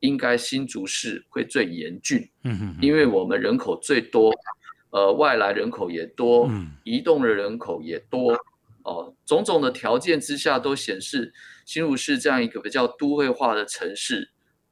[0.00, 4.32] 应该新竹市会最严峻，嗯哼，因为我们人口最多，
[4.90, 8.36] 呃，外来人口也多，嗯，移动的人口也多。
[8.82, 11.32] 哦，种种的条件之下都显示，
[11.64, 14.28] 新竹市这样一个比较都会化的城市，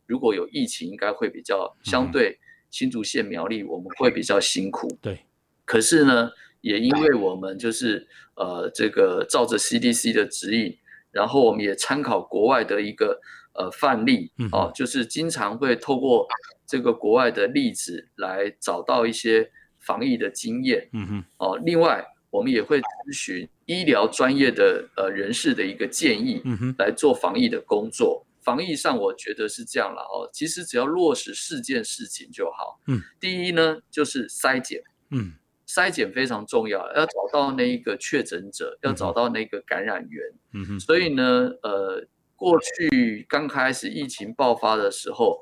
[0.07, 2.39] 如果有疫情，应该会比较相对
[2.71, 4.87] 新竹县苗栗，我们会比较辛苦。
[5.01, 5.25] 对，
[5.65, 6.31] 可是呢，
[6.61, 10.77] 也因为我们就是呃这个照着 CDC 的指引，
[11.13, 13.21] 然后我们也参考国外的一个
[13.55, 16.27] 呃范例，哦，就是经常会透过
[16.67, 20.89] 这个国外的例子来找到一些防疫的经验。
[20.93, 22.05] 嗯哼，哦，另外。
[22.33, 26.41] 我们也会咨询医疗专业的呃人士的一个建议，
[26.79, 28.27] 来做防疫的工作。
[28.41, 30.27] 防疫上，我觉得是这样了哦。
[30.33, 32.81] 其实只要落实四件事情就好。
[32.87, 34.83] 嗯，第一呢，就是筛检。
[35.11, 35.35] 嗯，
[35.75, 40.27] 筛检非常重要，要找到那一个确诊者，要找到那个感染源。
[40.53, 40.81] 嗯哼。
[40.81, 42.07] 所以呢，呃，
[42.37, 45.41] 过去刚开始疫情爆发的时候，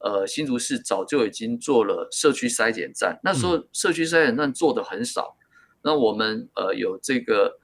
[0.00, 3.18] 呃，新竹市早就已经做了社区筛检站。
[3.22, 5.38] 那时候社区筛检站做的很少。
[5.82, 7.58] 那我们呃有这个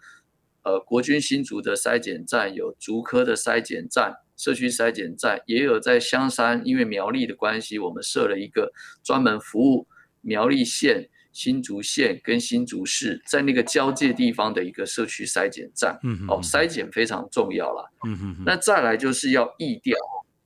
[0.63, 8.73] 呃国军新竹的筛检站，有竹科的筛检站，社区筛检站，也有在香山，因为苗栗的关系，我们设了一个
[9.05, 9.87] 专门服务
[10.23, 15.99] 苗栗县、新竹县跟新竹市在那个交界地方的一个社区筛检站。
[16.29, 17.85] 哦，筛检非常重要啦。
[18.07, 19.97] 嗯哼，那再来就是要疫调，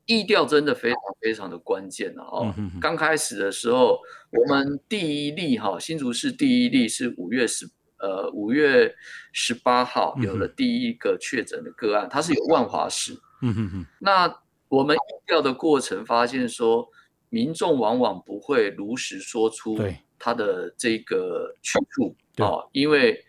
[0.07, 2.55] 疫调真的非常非常的关键了哦。
[2.81, 4.00] 刚开始的时候。
[4.33, 8.94] 我们第一例哈，新竹市第一例是五月十呃五月
[9.33, 13.12] 十八号有了第一个确诊的个案，它是有万华市。
[13.42, 13.87] 嗯哼哼。
[13.98, 14.33] 那
[14.68, 16.88] 我们疫调的过程发现说，
[17.29, 19.76] 民众往往不会如实说出
[20.21, 23.25] 他的这个去处啊，因为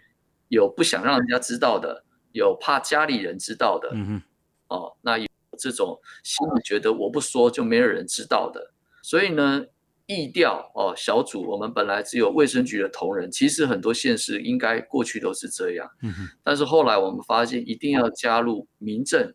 [0.50, 3.90] 有不想让人家知道的，有怕家里人知道的。
[3.94, 4.22] 嗯哼。
[4.68, 5.28] 哦，那有
[5.58, 9.66] 这种心里觉得我不说就没有人知道的，所以呢。
[10.08, 15.90] 疫调哦，小组我们本来只有卫生局的同仁，其实很多县市应该过去都是这样。
[16.02, 16.28] 嗯哼。
[16.44, 19.34] 但是后来我们发现，一定要加入民政、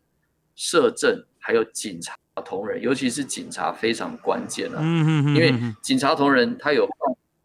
[0.53, 2.15] 社政还有警察
[2.45, 4.77] 同仁，尤其是警察非常关键啊。
[4.79, 5.35] 嗯哼。
[5.35, 6.87] 因为警察同仁他有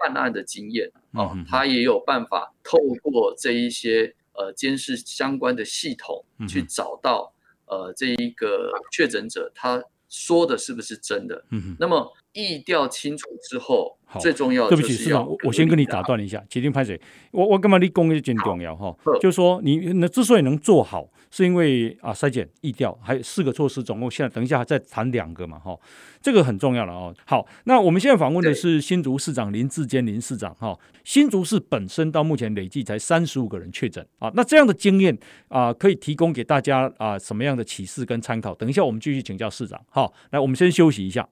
[0.02, 7.32] 办案的经验哦，他也有办法透过这一些呃监视相关的系统去找到
[7.66, 11.44] 呃这一个确诊者他说的是不是真的。
[11.78, 12.12] 那么。
[12.34, 16.98] 意调清楚之后，好最重要的起，市长，我先跟你打断一下，决定拍谁？
[17.30, 18.96] 我我干嘛立功就真重要哈？
[19.20, 25.74] 就是说你那之所以能做好，是因为啊筛检、疫调还有四个措施，总共现在等一下再谈两个嘛哈，
[26.20, 27.12] 这个很重要了哦。
[27.24, 30.78] 好，那我们现在访问的是新竹市长林志坚林市长哈。
[31.04, 35.18] 新竹市本身到目前累计才三十五个人确诊啊，那这样的经验
[35.48, 38.54] 啊，可以提供给大家啊什么样的启示跟参考？
[38.54, 39.80] 等一下我们继续请教市长。
[39.88, 41.26] 好，来我们先休息一下。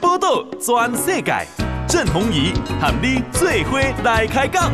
[0.00, 1.46] 报道全世界，
[1.86, 4.72] 郑弘仪喊你最伙来开讲。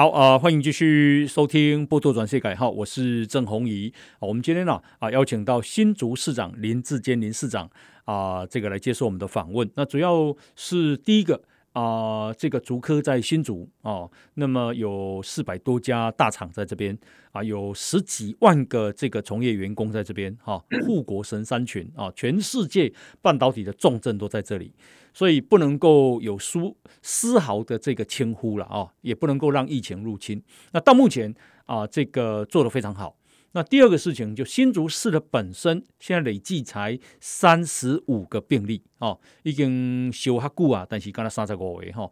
[0.00, 3.92] 好啊、欢迎继续收听《波多转世改》哈，我是郑弘仪。
[4.18, 7.68] 我们今天呢啊、邀请到新竹市长林智坚林市长
[8.06, 9.70] 啊、这个来接受我们的访问。
[9.74, 11.42] 那主要是第一个。
[11.72, 16.98] 啊、这个竹科在新竹哦，那么有四百多家大厂在这边
[17.30, 24.74] 啊，有十几万个这个从业员工在这边哈，护国神山群啊，全世界半导体的重镇都在这里，
[25.20, 26.58] 所以不能够有丝
[27.02, 30.42] 丝毫的这个轻忽了啊，也不能够让疫情入侵。
[30.72, 31.34] 那到目前
[31.66, 33.14] 啊，这个做得非常好。
[33.52, 42.10] 那第二个事情，就新竹市的本身现在累计才三十五个病例哦，已经修哈固啊，但是刚才三十五位哈，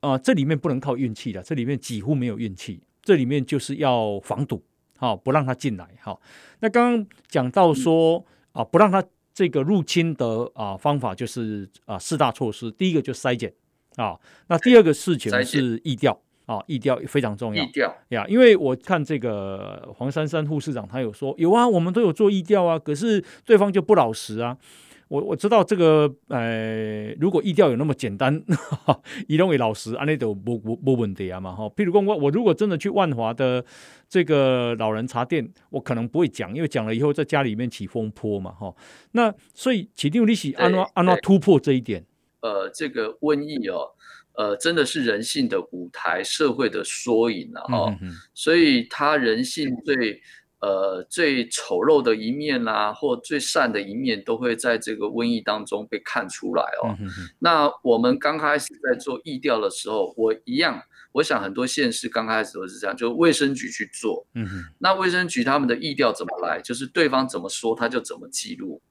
[0.00, 4.60] 啊，这里面不能靠运气的，这里面几乎没有运气，这里面就是要防堵，
[4.98, 6.18] 好、不让他进来哈、
[6.58, 9.04] 那刚刚讲到说啊，不让他
[9.40, 13.50] 这个入侵的啊方法就是啊四大措施，第一个就筛检
[13.96, 14.14] 啊。
[14.48, 16.12] 那第二个事情是疫调
[16.44, 17.64] 啊，疫调非常重要。
[17.64, 24.58] 疫调呀，因为我看这个黄珊珊护士长，他有说有啊，我们都有做疫调啊，可是对方就不老实啊。
[25.10, 28.40] 我我知道这个，呃，如果意调有那么简单，
[29.26, 31.64] 移动为老师，安内都不不不问题啊嘛哈。
[31.70, 33.64] 譬如说我我如果真的去万华的
[34.08, 38.72] 这个老人茶店，我可能不会讲，因为讲了以后在家里面起风波嘛哈。
[39.10, 42.04] 那所以起定利息安诺安诺突破这一点？
[42.42, 43.90] 呃，这个瘟疫哦，
[44.34, 47.98] 呃，真的是人性的舞台，社会的缩影了哈。
[48.32, 50.22] 所以他人性最。
[50.60, 56.94] 呃，最丑陋的一面啦、啊，或最善的一面，都会在这个瘟疫当中被看出来哦。
[57.00, 60.82] 嗯、哼哼那我们刚开始在做疫调的时候，我一样，
[61.12, 64.26] 我想很多县市刚开始都是这样，就卫生局去做。
[64.34, 64.64] 嗯哼。
[64.78, 66.60] 那卫生局他们的疫调怎么来？
[66.60, 68.82] 就是对方怎么说，他就怎么记录。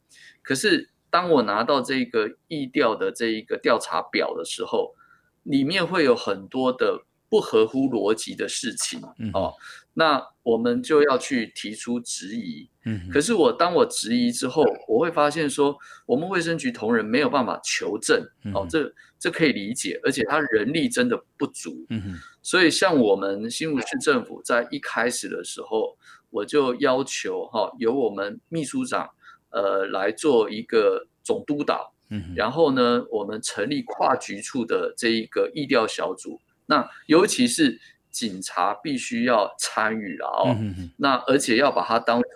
[0.41, 4.95] 可是当我拿到这个疫调的这一个调查表的时候，
[5.43, 9.53] 里面会有很多的不合乎逻辑的事情、嗯、哦。
[9.93, 18.23] 那我们就要去提出质疑，嗯，可是我当我质疑之后，我会发现说，我们卫生局同仁没有办法求证，
[18.53, 25.97] 哦，这这可以理解，而且他人力真的不足，嗯，所以像我们新竹市政府在一开始的时候，
[26.29, 29.09] 我就要求哈，由我们秘书长
[29.49, 37.77] 呃来做一个总督导，嗯，然后呢，我们成立跨局处的这一个议调小组，那尤其是。
[38.11, 42.29] 警察必须要参与了哦，嗯、哼那而且要把它当做，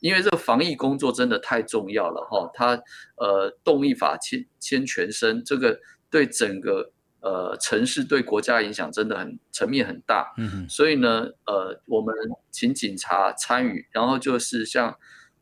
[0.00, 2.82] 因为这个防疫工作真的太重要了哈、哦，它
[3.16, 5.78] 呃动一法牵牵全身，这个
[6.10, 6.90] 对整个
[7.20, 12.14] 呃城市对国家影响真的很层面很大，嗯，所以呢呃我们
[12.50, 14.96] 请警察参与，然后就是像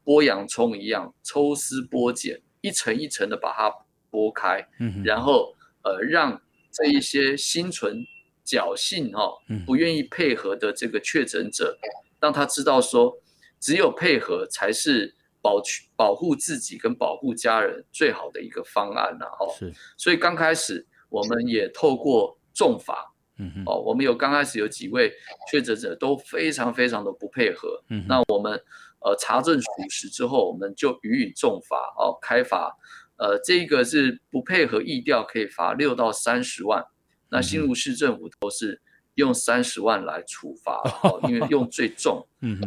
[0.05, 3.73] 剥洋葱一样抽丝剥茧，一层一层的把它
[4.11, 8.05] 剥开，嗯，然后呃让这一些心存。
[8.49, 9.37] 侥幸哦，
[9.67, 11.77] 不愿意配合的这个确诊者，
[12.19, 13.15] 让他知道说，
[13.61, 15.61] 只有配合才是保
[15.95, 19.53] 保护自己跟保护家人最好的一个方案呐哦。
[19.59, 25.13] 是，所以刚开始我们也透过重罚，嗯哼，哦，我们有刚开始有几位
[25.51, 28.53] 确诊者都非常非常的不配合，嗯，那我们
[29.01, 32.75] 呃查证属实之后，我们就予以重罚哦，开罚，
[33.19, 36.83] 呃，这个是不配合疫调可以罚六到三十万。
[37.31, 38.81] 那新竹市政府都是
[39.15, 42.27] 用三十万来处罚， 哦，因为用最重。
[42.41, 42.61] 嗯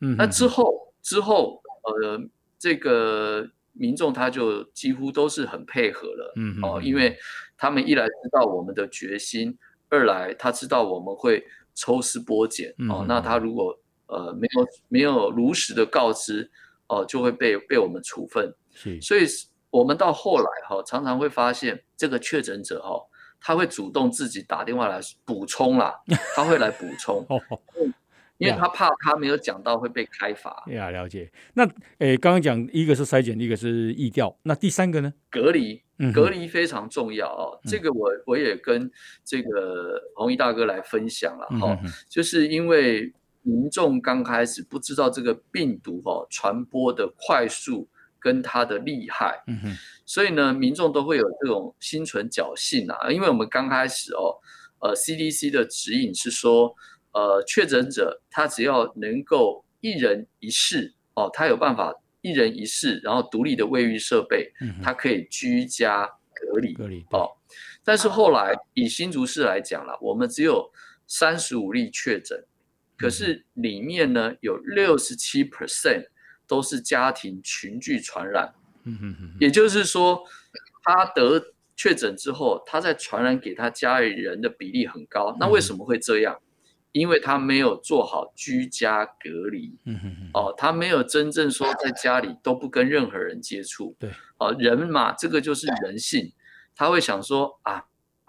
[0.00, 0.16] 嗯。
[0.16, 2.20] 那之后之后，呃，
[2.58, 6.32] 这个民众他就几乎都是很配合了。
[6.36, 7.16] 嗯哦，因为
[7.56, 9.58] 他们一来知道我们的决心，
[9.88, 12.74] 二来他知道我们会抽丝剥茧。
[12.88, 16.50] 哦，那他如果呃没有没有如实的告知，
[16.86, 18.54] 哦，就会被被我们处分。
[18.72, 19.00] 是。
[19.00, 19.26] 所以
[19.70, 23.02] 我们到后来哈，常常会发现这个确诊者哈。
[23.46, 25.94] 他会主动自己打电话来补充啦，
[26.34, 27.22] 他会来补充，
[28.38, 30.64] 因为他怕他没有讲到会被开罚。
[30.68, 31.30] 呀，了解。
[31.52, 31.68] 那
[31.98, 35.12] 诶，刚刚讲一个是筛检，一个是疫调，那第三个呢？
[35.30, 35.82] 隔离，
[36.14, 37.60] 隔离非常重要哦。
[37.66, 38.90] 这个我我也跟
[39.22, 47.86] 这个弘毅大哥来分享了哈，嗯、就是因为民众刚开始不知道这个病毒哦传播的快速。
[48.24, 54.32] 跟他的厉害，嗯哼，所以呢，民众都会有这种心存侥幸啊，因为我们刚开始哦，
[54.80, 56.74] 呃，CDC 的指引是说，
[57.12, 67.28] 呃，确诊者他只要能够一人一室哦，他有办法一人一室，然后独立的卫浴设备，嗯，他可以居家隔离，隔离哦。
[67.84, 70.72] 但是后来以新竹市来讲了，我们只有
[71.06, 72.42] 三十五例确诊，
[72.96, 76.06] 可是里面呢有六十七 percent。
[76.46, 80.24] 都是家庭群聚传染，嗯哼哼，也就是说，
[80.82, 85.36] 他得确诊之后，他在传染给他家里人的比例很高。
[85.40, 86.38] 那为什么会这样？
[86.92, 96.32] 因为他没有做好居家隔离，嗯哼哼，哦，他没有真正说在家里都不跟任何人接触，对，哦，人嘛，这个就是人性，
[96.76, 97.86] 他会想说啊，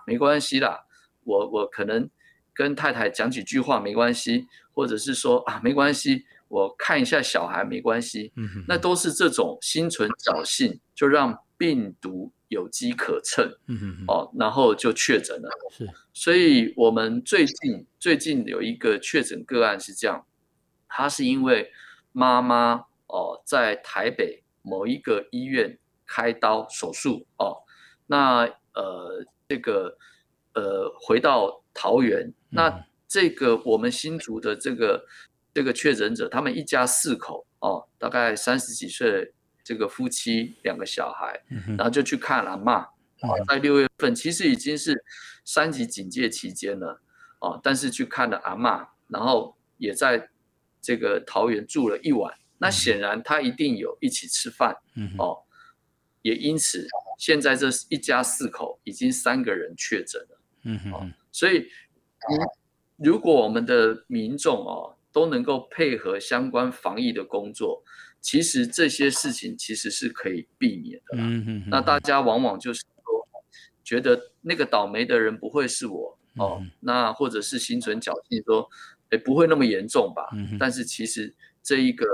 [0.07, 0.85] 没关系啦，
[1.25, 2.09] 我我可能
[2.55, 6.25] 跟太太讲几句话没关系，或者是说啊，没关系。
[6.47, 15.49] 我看一下小孩没关系，嗯、那都是这种心存侥幸，就让病毒有机可乘，嗯、哦，然后就确诊了。
[15.71, 20.25] 是，所以我们最近最近有一个确诊个案是这样，
[20.87, 21.71] 他是因为
[22.11, 27.57] 妈妈哦在台北某一个医院开刀手术哦，
[28.05, 28.43] 那
[28.75, 29.97] 呃这个
[30.53, 35.05] 呃回到桃园，嗯、那这个我们新竹的这个。
[35.55, 39.33] 这个确诊者，他们一家四口哦，大概三十几岁，
[39.63, 41.41] 这个夫妻两个小孩，
[41.77, 42.81] 然后就去看阿嬷
[43.21, 45.01] 啊，在六月份其实已经是
[45.45, 47.01] 三级警戒期间了
[47.39, 50.29] 哦，但是去看了阿嬷，然后也在
[50.81, 54.75] 这个桃园住了一晚，那显然他一定有一起吃饭，
[55.17, 55.41] 哦，
[56.21, 56.85] 也因此
[57.17, 61.65] 现在这一家四口已经三个人确诊了，嗯哼，所以
[62.97, 67.81] 如果我们的民众哦都能够配合相关防疫的工作。
[68.19, 71.17] 其实这些事情其实是可以避免的。
[71.69, 73.45] 那大家往往就是说，
[73.81, 78.67] 觉得那个倒霉的人不会是我哦，那或者是心存侥幸说，
[79.11, 80.27] 哎不会那么严重吧？
[80.59, 82.05] 但是其实这一个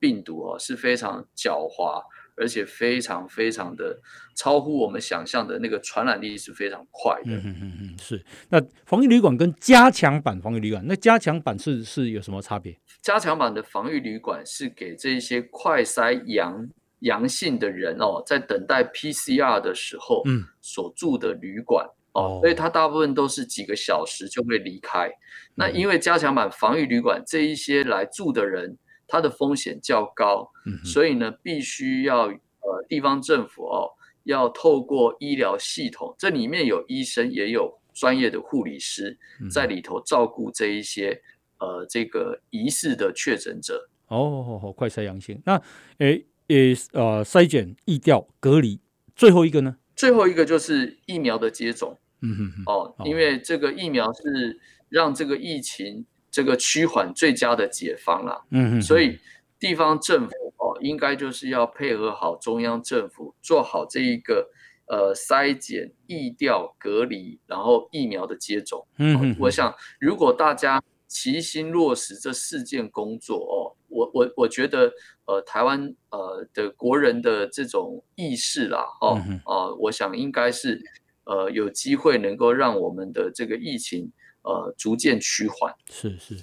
[0.00, 2.02] 病毒哦是非常狡猾。
[2.40, 4.00] 而且非常非常的
[4.34, 7.36] 超乎我们想象的那个传染力是非常快的。
[7.36, 8.24] 嗯嗯嗯，是。
[8.48, 12.74] 那防疫旅馆跟加强版防疫旅馆，那加强版是是有什么差别？
[13.02, 16.66] 加强版的防御旅馆是给这些快筛阳
[17.00, 25.10] 阳性的人哦，在等待 PCR 的时候，嗯，所住的旅馆哦，所以他大部分都是几个小时就会离开。
[25.54, 28.78] 那因为加强版防御旅馆这一些来住的人。
[29.10, 30.48] 它的风险较高，
[30.84, 33.90] 所以呢，必须要呃地方政府哦，
[34.22, 39.18] 要透过医疗系统，这里面有医生，也有专业的护理师
[39.50, 41.20] 在里头照顾这一些
[41.58, 43.88] 呃这个疑似的确诊者。
[44.06, 45.60] 哦，好，快筛阳性，那
[45.98, 48.80] 诶诶呃筛检、疫调、隔离，
[49.16, 49.76] 最后一个呢？
[49.96, 51.98] 最后一个就是疫苗的接种。
[52.22, 56.06] 嗯哼哼，哦，因为这个疫苗是让这个疫情。
[56.30, 59.18] 这个趋缓最佳的解方啦，嗯嗯，所以
[59.58, 64.48] 地方政府哦，应该就是要配合好中央政府，做好这一个
[64.86, 68.86] 呃筛检、疫调、隔离，然后疫苗的接种。
[68.98, 74.92] 嗯嗯，我想如果大家齐心落实这四件工作哦，我我我觉得
[75.26, 80.80] 呃台湾呃的国人的这种意识啦，哦哦，我想应该是
[81.24, 84.12] 呃有机会能够让我们的这个疫情。
[84.42, 85.74] 呃，逐渐趋缓。
[85.90, 86.36] 是是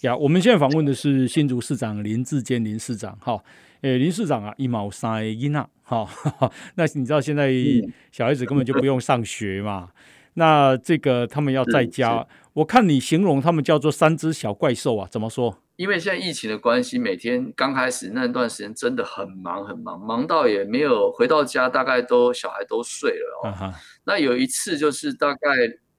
[0.00, 3.16] 呀，我们现在访问的是新竹市长林志坚林市长。
[3.20, 3.42] 哈，
[3.80, 5.68] 诶，林市长啊，一毛三一娜。
[5.82, 6.08] 哈，
[6.76, 7.52] 那你知道现在
[8.10, 9.88] 小孩子根本就不用上学嘛？
[9.92, 10.02] 嗯、
[10.34, 15.58] 那这个他们要在家，我看你形容他们叫做三只小怪兽啊，怎么说？
[15.76, 23.48] 因为现在疫情的关系，每天刚开始那段时间真的很忙很忙，忙到也没有回到家，大概都小孩都睡了哦。
[23.48, 23.74] 啊、
[24.04, 25.38] 那有一次就是大概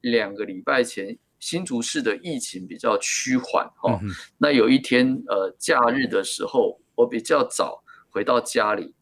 [0.01, 1.17] 两个礼拜前。
[1.39, 8.95] 新竹市的疫情比较趋缓哦，嗯、那有一天呃假日的时候，我比较早回到家里，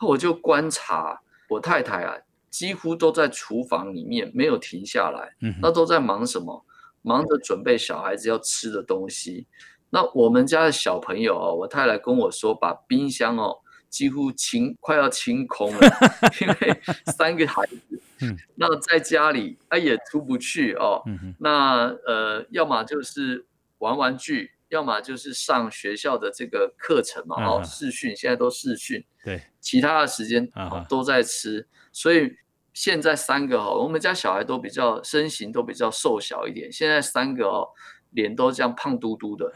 [0.00, 2.16] 我就观察我太太啊，
[2.48, 6.64] 几乎都在厨房里面没有停下来，嗯、那都在忙什么？
[7.02, 9.46] 忙着准备小孩子要吃的东西。
[9.88, 13.58] 那我们家的小朋友哦，我太太跟我说，把冰箱哦
[13.90, 15.80] 几乎清快要清空了，
[16.40, 16.80] 因为
[17.12, 18.00] 三个孩子。
[18.22, 21.02] 嗯，那在家里他也出不去哦。
[21.06, 23.44] 嗯，那呃，要么就是
[23.78, 27.44] 玩玩具，要么就是上学校的这个课程嘛。
[27.44, 29.04] 哦，视讯现在都视讯。
[29.24, 30.48] 对，其他的时间
[30.88, 31.66] 都在吃。
[31.92, 32.30] 所以
[32.72, 36.70] 现在三个哦，我们家小孩都比较身形都比较瘦小一点。
[36.70, 37.68] 现在三个哦。
[38.10, 39.52] 脸都这样胖嘟嘟的。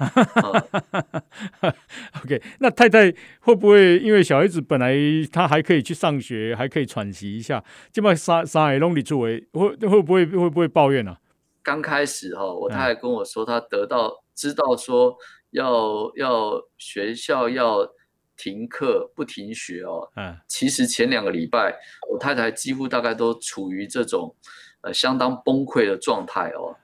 [1.63, 1.75] 嗯、
[2.23, 4.95] OK，那太太会不会因为小孩子本来
[5.33, 11.19] 他还可以去上学，还可以喘息一下，这么三三海弄你作为会会不会会不会抱怨呢、啊？
[11.63, 15.17] 刚开始哈，我太太跟我说，她得到知道说
[15.51, 17.89] 要要学校要
[18.37, 20.11] 停课不停学哦。
[20.17, 21.75] 嗯，其实前两个礼拜，
[22.11, 24.37] 我太太几乎大概都处于这种
[24.83, 26.77] 呃相当崩溃的状态哦。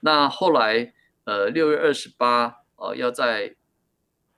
[0.00, 0.92] 那后来。
[1.26, 3.52] 呃，六月二十八，哦，要在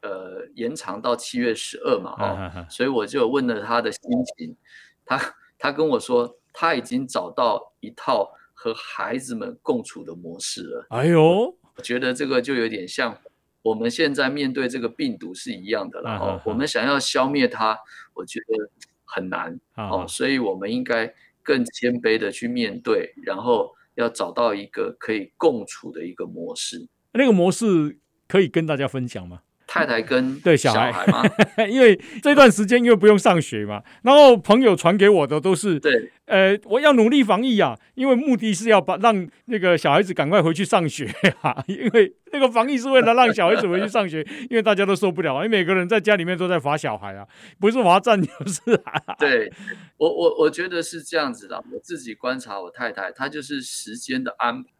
[0.01, 4.01] 呃延长到七月十二嘛，哦，所以我就问了他的心
[4.39, 4.57] 情，
[5.05, 5.21] 他
[5.59, 10.87] 他跟我说他已经找到一套和孩子们共处的模式了。
[10.89, 13.19] 哎呦，我觉得这个就有点像
[13.61, 16.11] 我们现在面对这个病毒是一样的了。
[16.19, 17.79] 哦，我们想要消灭它，
[18.15, 18.71] 我觉得
[19.05, 19.61] 很难。
[19.77, 23.75] 哦，所以我们应该更谦卑的去面对，然后。
[23.99, 29.43] 要找到一个可以共处的一个模式，那个模式可以跟大家分享吗？
[29.69, 31.23] 太太跟对小孩吗？
[31.69, 41.05] 因为这段时间因为不用上学嘛，然后朋友传给我的都是对，呃，我要努力防疫啊，因为目的是要把让那个小孩子赶快回去上学
[41.43, 47.27] 啊， 因为那个防疫是为了让小孩子回去上学， 因为大家都受不了，因为每个人在家里面都在罚小孩啊，
[47.61, 49.15] 不是罚站就是啊。
[49.19, 49.53] 对
[49.99, 54.71] 我我我觉得是这样子的，我自己观察我太太，她就是时间的安排。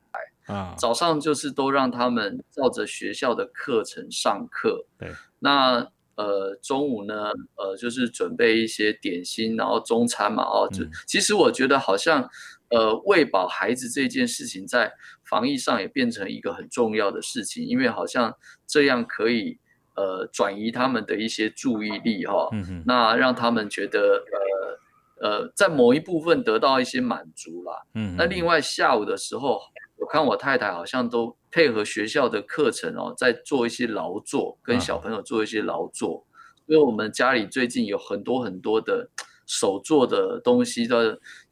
[0.49, 4.85] 啊，早上就是都让他们照着学校的课程上课。
[4.99, 5.87] 对，那
[6.17, 12.29] 呃中午呢，呃就是准备一些点心，然后中餐嘛，哦，就其实我觉得好像
[12.71, 14.93] 呃喂饱孩子这件事情在
[15.25, 18.35] 防疫上也变成一个很重要的事情，因为好像
[18.67, 19.59] 这样可以
[19.95, 24.01] 呃转移他们的一些注意力哈，哦，嗯，那让他们觉得
[24.33, 24.79] 呃。
[25.21, 27.73] 呃，在某一部分得到一些满足啦。
[27.95, 29.61] 嗯，那另外下午的时候，
[29.99, 36.25] 我看我太太好像都配合学校的课程哦，在做一些劳作，跟小朋友做一些劳作。
[36.67, 39.11] 因为我们家里最近有很多很多的
[39.47, 40.97] 手做的东西，都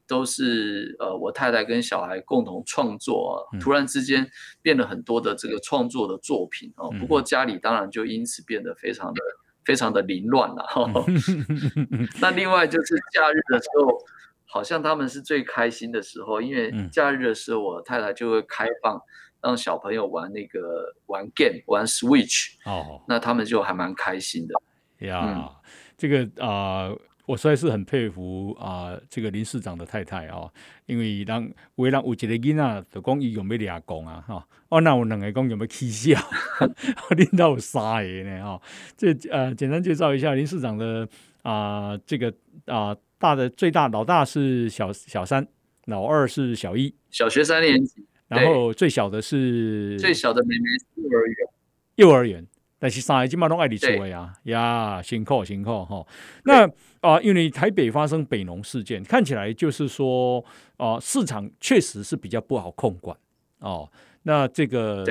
[0.07, 3.59] 都是呃我太太跟小孩共同创作啊。
[3.59, 4.29] 突然之间
[4.63, 6.91] 变了很多的这个创作的作品哦。
[7.01, 9.21] 不过家里当然就因此变得非常的。
[9.67, 10.89] 非常的凌乱了哈，
[12.23, 13.99] 那另外就是假日的时候，
[14.57, 18.99] 好像他们是最开心的时候，因为假日的时候，我太太就会开放
[19.43, 25.21] 让小朋友玩那个玩 game 玩 Switch 哦，那他们就还蛮开心的呀。
[25.27, 25.51] 嗯、
[25.99, 26.89] 这个啊。
[26.89, 30.53] 呃我实在是很佩服啊、呃，这个林市长的太太啊、哦，
[30.87, 31.45] 因为当
[31.75, 36.17] 为让有一个囡仔就讲伊用要俩讲啊，哈，哦，那有两个讲有没有起笑，
[37.19, 38.63] 领导有三个呢，哈，
[38.97, 41.09] 这呃，简单介绍一下林市长的
[41.43, 42.29] 啊、呃，这个
[42.67, 45.47] 啊、呃，大的最大老大是小小三，
[45.87, 51.49] 老二是小一，小学三年级，然后最小的是最小的妹妹是幼儿园，
[51.97, 52.47] 幼儿园。
[52.79, 56.07] 但是三个基本上都爱你出的呀呀，辛苦辛苦哈。
[56.45, 56.67] 那
[57.01, 60.45] 啊、呃，因为台北发生北农事件，看起来就是说
[60.77, 63.17] 啊、呃，市场确实是比较不好控管
[63.61, 63.91] 哦。
[64.25, 65.03] 那这个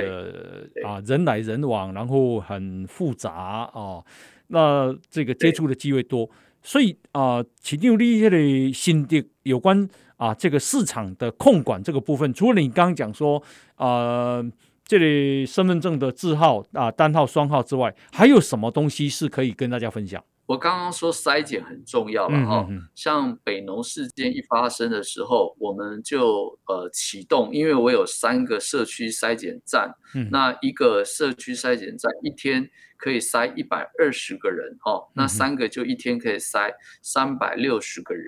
[0.83, 4.05] 啊、呃，人来人往，然后很复杂哦。
[4.47, 6.29] 那这个接触的机会多，
[6.65, 9.87] 所以啊，请定立这类新的有关
[10.17, 13.41] 啊、这个市场的控管这个部分，除了你刚刚讲说
[13.75, 14.43] 啊。
[14.87, 20.23] 这里身份证的字号啊，单号、双号之外，还有什么东西是可以跟大家分享？
[20.45, 36.71] 我刚刚说筛检很重要了哈，嗯嗯嗯，像北农事件一发生的时候，我们就呃启动，因为我有三个社区筛检站，嗯，那一个社区筛检站一天可以筛一百二十个人哦，那三个就一天可以筛
[37.01, 38.25] 三百六十个人。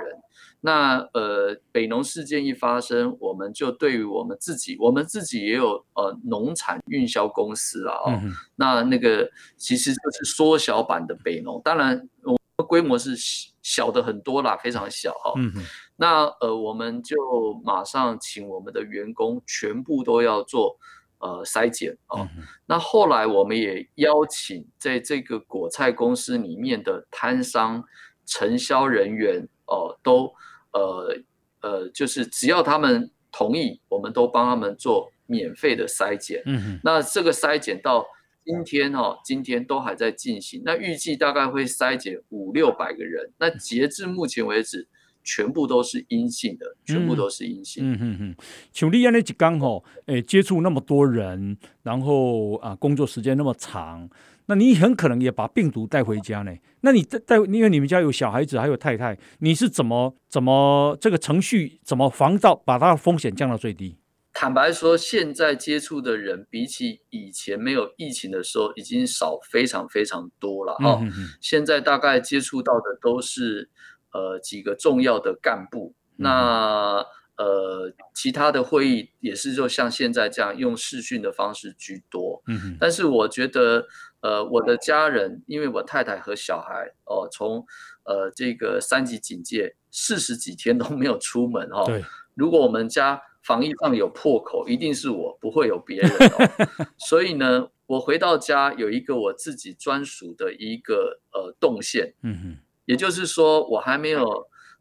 [0.59, 8.19] 那呃，北农事件一发生，我们就对于我们自己，我们自己也有呃农产运销公司了哦。
[8.21, 13.15] 嗯、那那个其实就是缩小版的北农，当然我们规模是
[13.61, 15.33] 小的很多啦，非常小哈、哦。
[15.37, 15.53] 嗯、
[15.95, 17.15] 那呃，我们就
[17.63, 20.75] 马上请我们的员工全部都要做
[21.19, 22.27] 呃筛检哦。
[22.35, 27.83] 嗯、那后来我们也邀请在这个果菜公司里面的摊商、
[28.25, 30.33] 承销人员哦、呃，都。
[30.71, 31.17] 呃
[31.61, 36.41] 呃，就是只要他们同意，我们都帮他们做免费的筛检。
[36.45, 38.05] 嗯哼，那这个筛检到
[38.45, 40.61] 今天哈、哦，今天都还在进行。
[40.63, 43.31] 那预计大概会筛检五六百个人。
[43.37, 44.87] 那截至目前为止，
[45.23, 47.91] 全部都是阴性的，全部都是阴性。
[47.91, 48.35] 嗯嗯嗯，
[48.71, 54.09] 像你那几刚好，诶，接触那么多人，然后啊，工作时间那么长。
[54.49, 56.51] 那你很可能也把病毒带回家呢？
[56.81, 63.97] 那你带带，因为你们家有小孩子，还有太太，你是怎么怎么这个程序怎么防到把它的风险降到最低？
[64.31, 70.99] 坦白说，现在接触的人比起以前没有疫情的时候，已经少非常非常多了哈。
[71.01, 73.69] 嗯、哼哼现在大概接触到的都是
[74.13, 82.41] 呃几个重要的干部，嗯、那呃其他的会议也是就像现在这样用视讯的方式居多。
[82.47, 83.85] 嗯哼但是我觉得。
[84.21, 87.65] 呃，我的家人，因为我太太和小孩哦，从
[88.03, 91.83] 呃这个三级警戒四十几天都没有出门哈。
[91.85, 92.03] 对。
[92.33, 96.87] 如果我们家防疫上有破口，一定是我，不会有别人哦。
[96.97, 102.13] 所以呢，我回到家有一个我自己专属的一个呃动线。
[102.23, 102.57] 嗯哼。
[102.85, 104.23] 也就是说，我还没有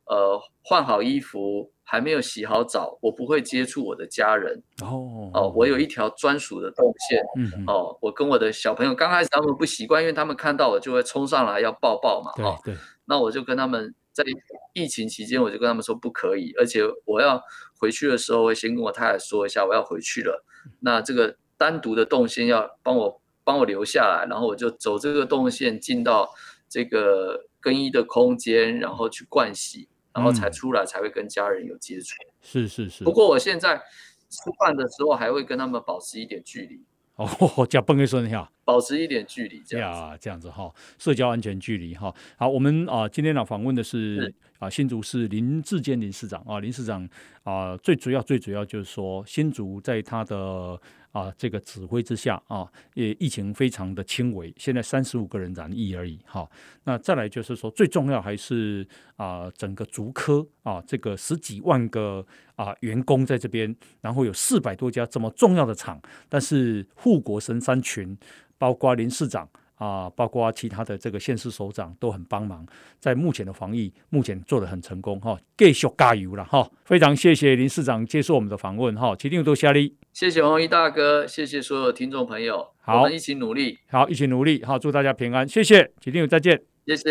[0.07, 1.73] 呃换好衣服。
[1.89, 4.61] 还没有洗好澡，我不会接触我的家人。
[4.83, 7.23] 哦哦，我有一条专属的动线。
[7.37, 12.33] 嗯哼哦，我跟我的小朋友刚开始他们不习惯，因为他们看到我就会冲上来要抱抱嘛。
[12.45, 12.75] 哦，对。
[13.05, 14.25] 那我就跟他们在
[14.73, 17.41] 疫情期间，我就跟他们说不可以，而且我要
[17.79, 20.45] 回去的时候会先跟我太太说一下我要回去了。
[20.81, 26.29] 那这个单独的动线要帮我帮我留下来，然后我就走这个动线进到
[26.69, 29.89] 这个更衣的空间，然后去盥洗。
[30.17, 32.15] 然后才出来，才会跟家人有接触。
[32.25, 33.05] 嗯、是是是。
[33.05, 36.83] 不过我现在吃饭的时候，还会跟他们保持一点距离。
[37.17, 42.15] 哦，叫蹦一声哈，保持一点距离，这样呀，这样子哈，社交安全距离哈。
[42.37, 47.09] 好，我们啊，今天呢访问的是，是啊新竹市林志坚林市长啊，林市长
[47.43, 50.79] 啊，最主要最主要就是说，新竹在他的
[51.17, 56.19] 啊这个指挥之下啊，也疫情非常的轻微，现在三十五个人染疫而已。
[56.27, 56.47] 哈，
[56.85, 58.87] 那再来就是说，最重要还是
[59.17, 65.99] 啊整个竹科啊这个十几万个啊员工在这边，然后有四百多家这么重要的厂，
[66.29, 68.15] 但是护国神山群，
[68.59, 69.49] 包括林市长。
[69.77, 72.67] 啊，包括其他的这个县市首长都很帮忙，
[72.99, 76.69] 在目前的防疫，目前做得很成功哈，继续加油了哈！
[76.85, 87.03] 非常谢谢林市长接受我们的访问哈，起定多谢你，谢谢弘毅大哥，谢谢所有听众朋友，好，我们一起努力，好，一起努力，好，祝大家平安，谢谢，起定再见，谢谢，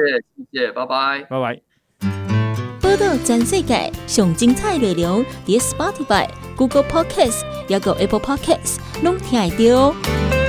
[0.51, 1.61] 谢谢，拜拜，拜拜。
[2.81, 10.44] 报道全世界上精彩内容，点 Spotify、Google Podcasts，还有 Apple Podcasts，拢听得到。